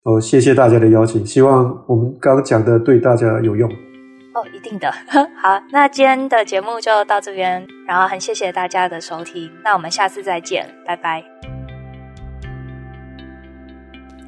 [0.04, 3.70] 哦，谢谢大家的邀请，希望我们刚刚讲的对大家有用。
[4.34, 4.92] 哦，一定的。
[5.42, 11.37] 好，那今天的节目就到这边，然后很谢谢大家的收听，那我们下次再见，拜拜。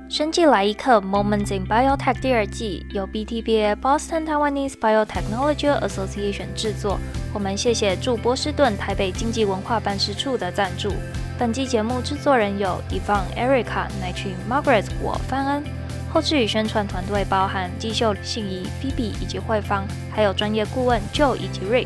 [0.10, 7.00] 生技来一课 Moments in Biotech 第二季由 BTBA Boston Taiwanese Biotechnology Association 制作。
[7.32, 10.92] 我们谢谢驻波士顿台北经济文化办事处的赞助。
[11.38, 15.64] 本季节目制作人有 Devon、Erica、乃群、Margaret、我范恩。
[16.12, 21.86] 后置与宣传团队包含季秀、信仪、Phoebe 以及慧芳，还有专业顾问 Joe 以及 Rick。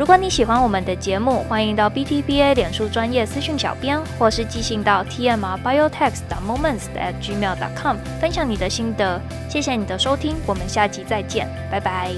[0.00, 9.20] 如果你喜欢我们的节目，欢迎到 BTBA 脸书专业私讯小编，或是寄信到 TMR Biotech 的 Moments at gmail.com 分享你的心得。
[9.46, 12.14] 谢谢你的收听，我们下集再见，拜拜。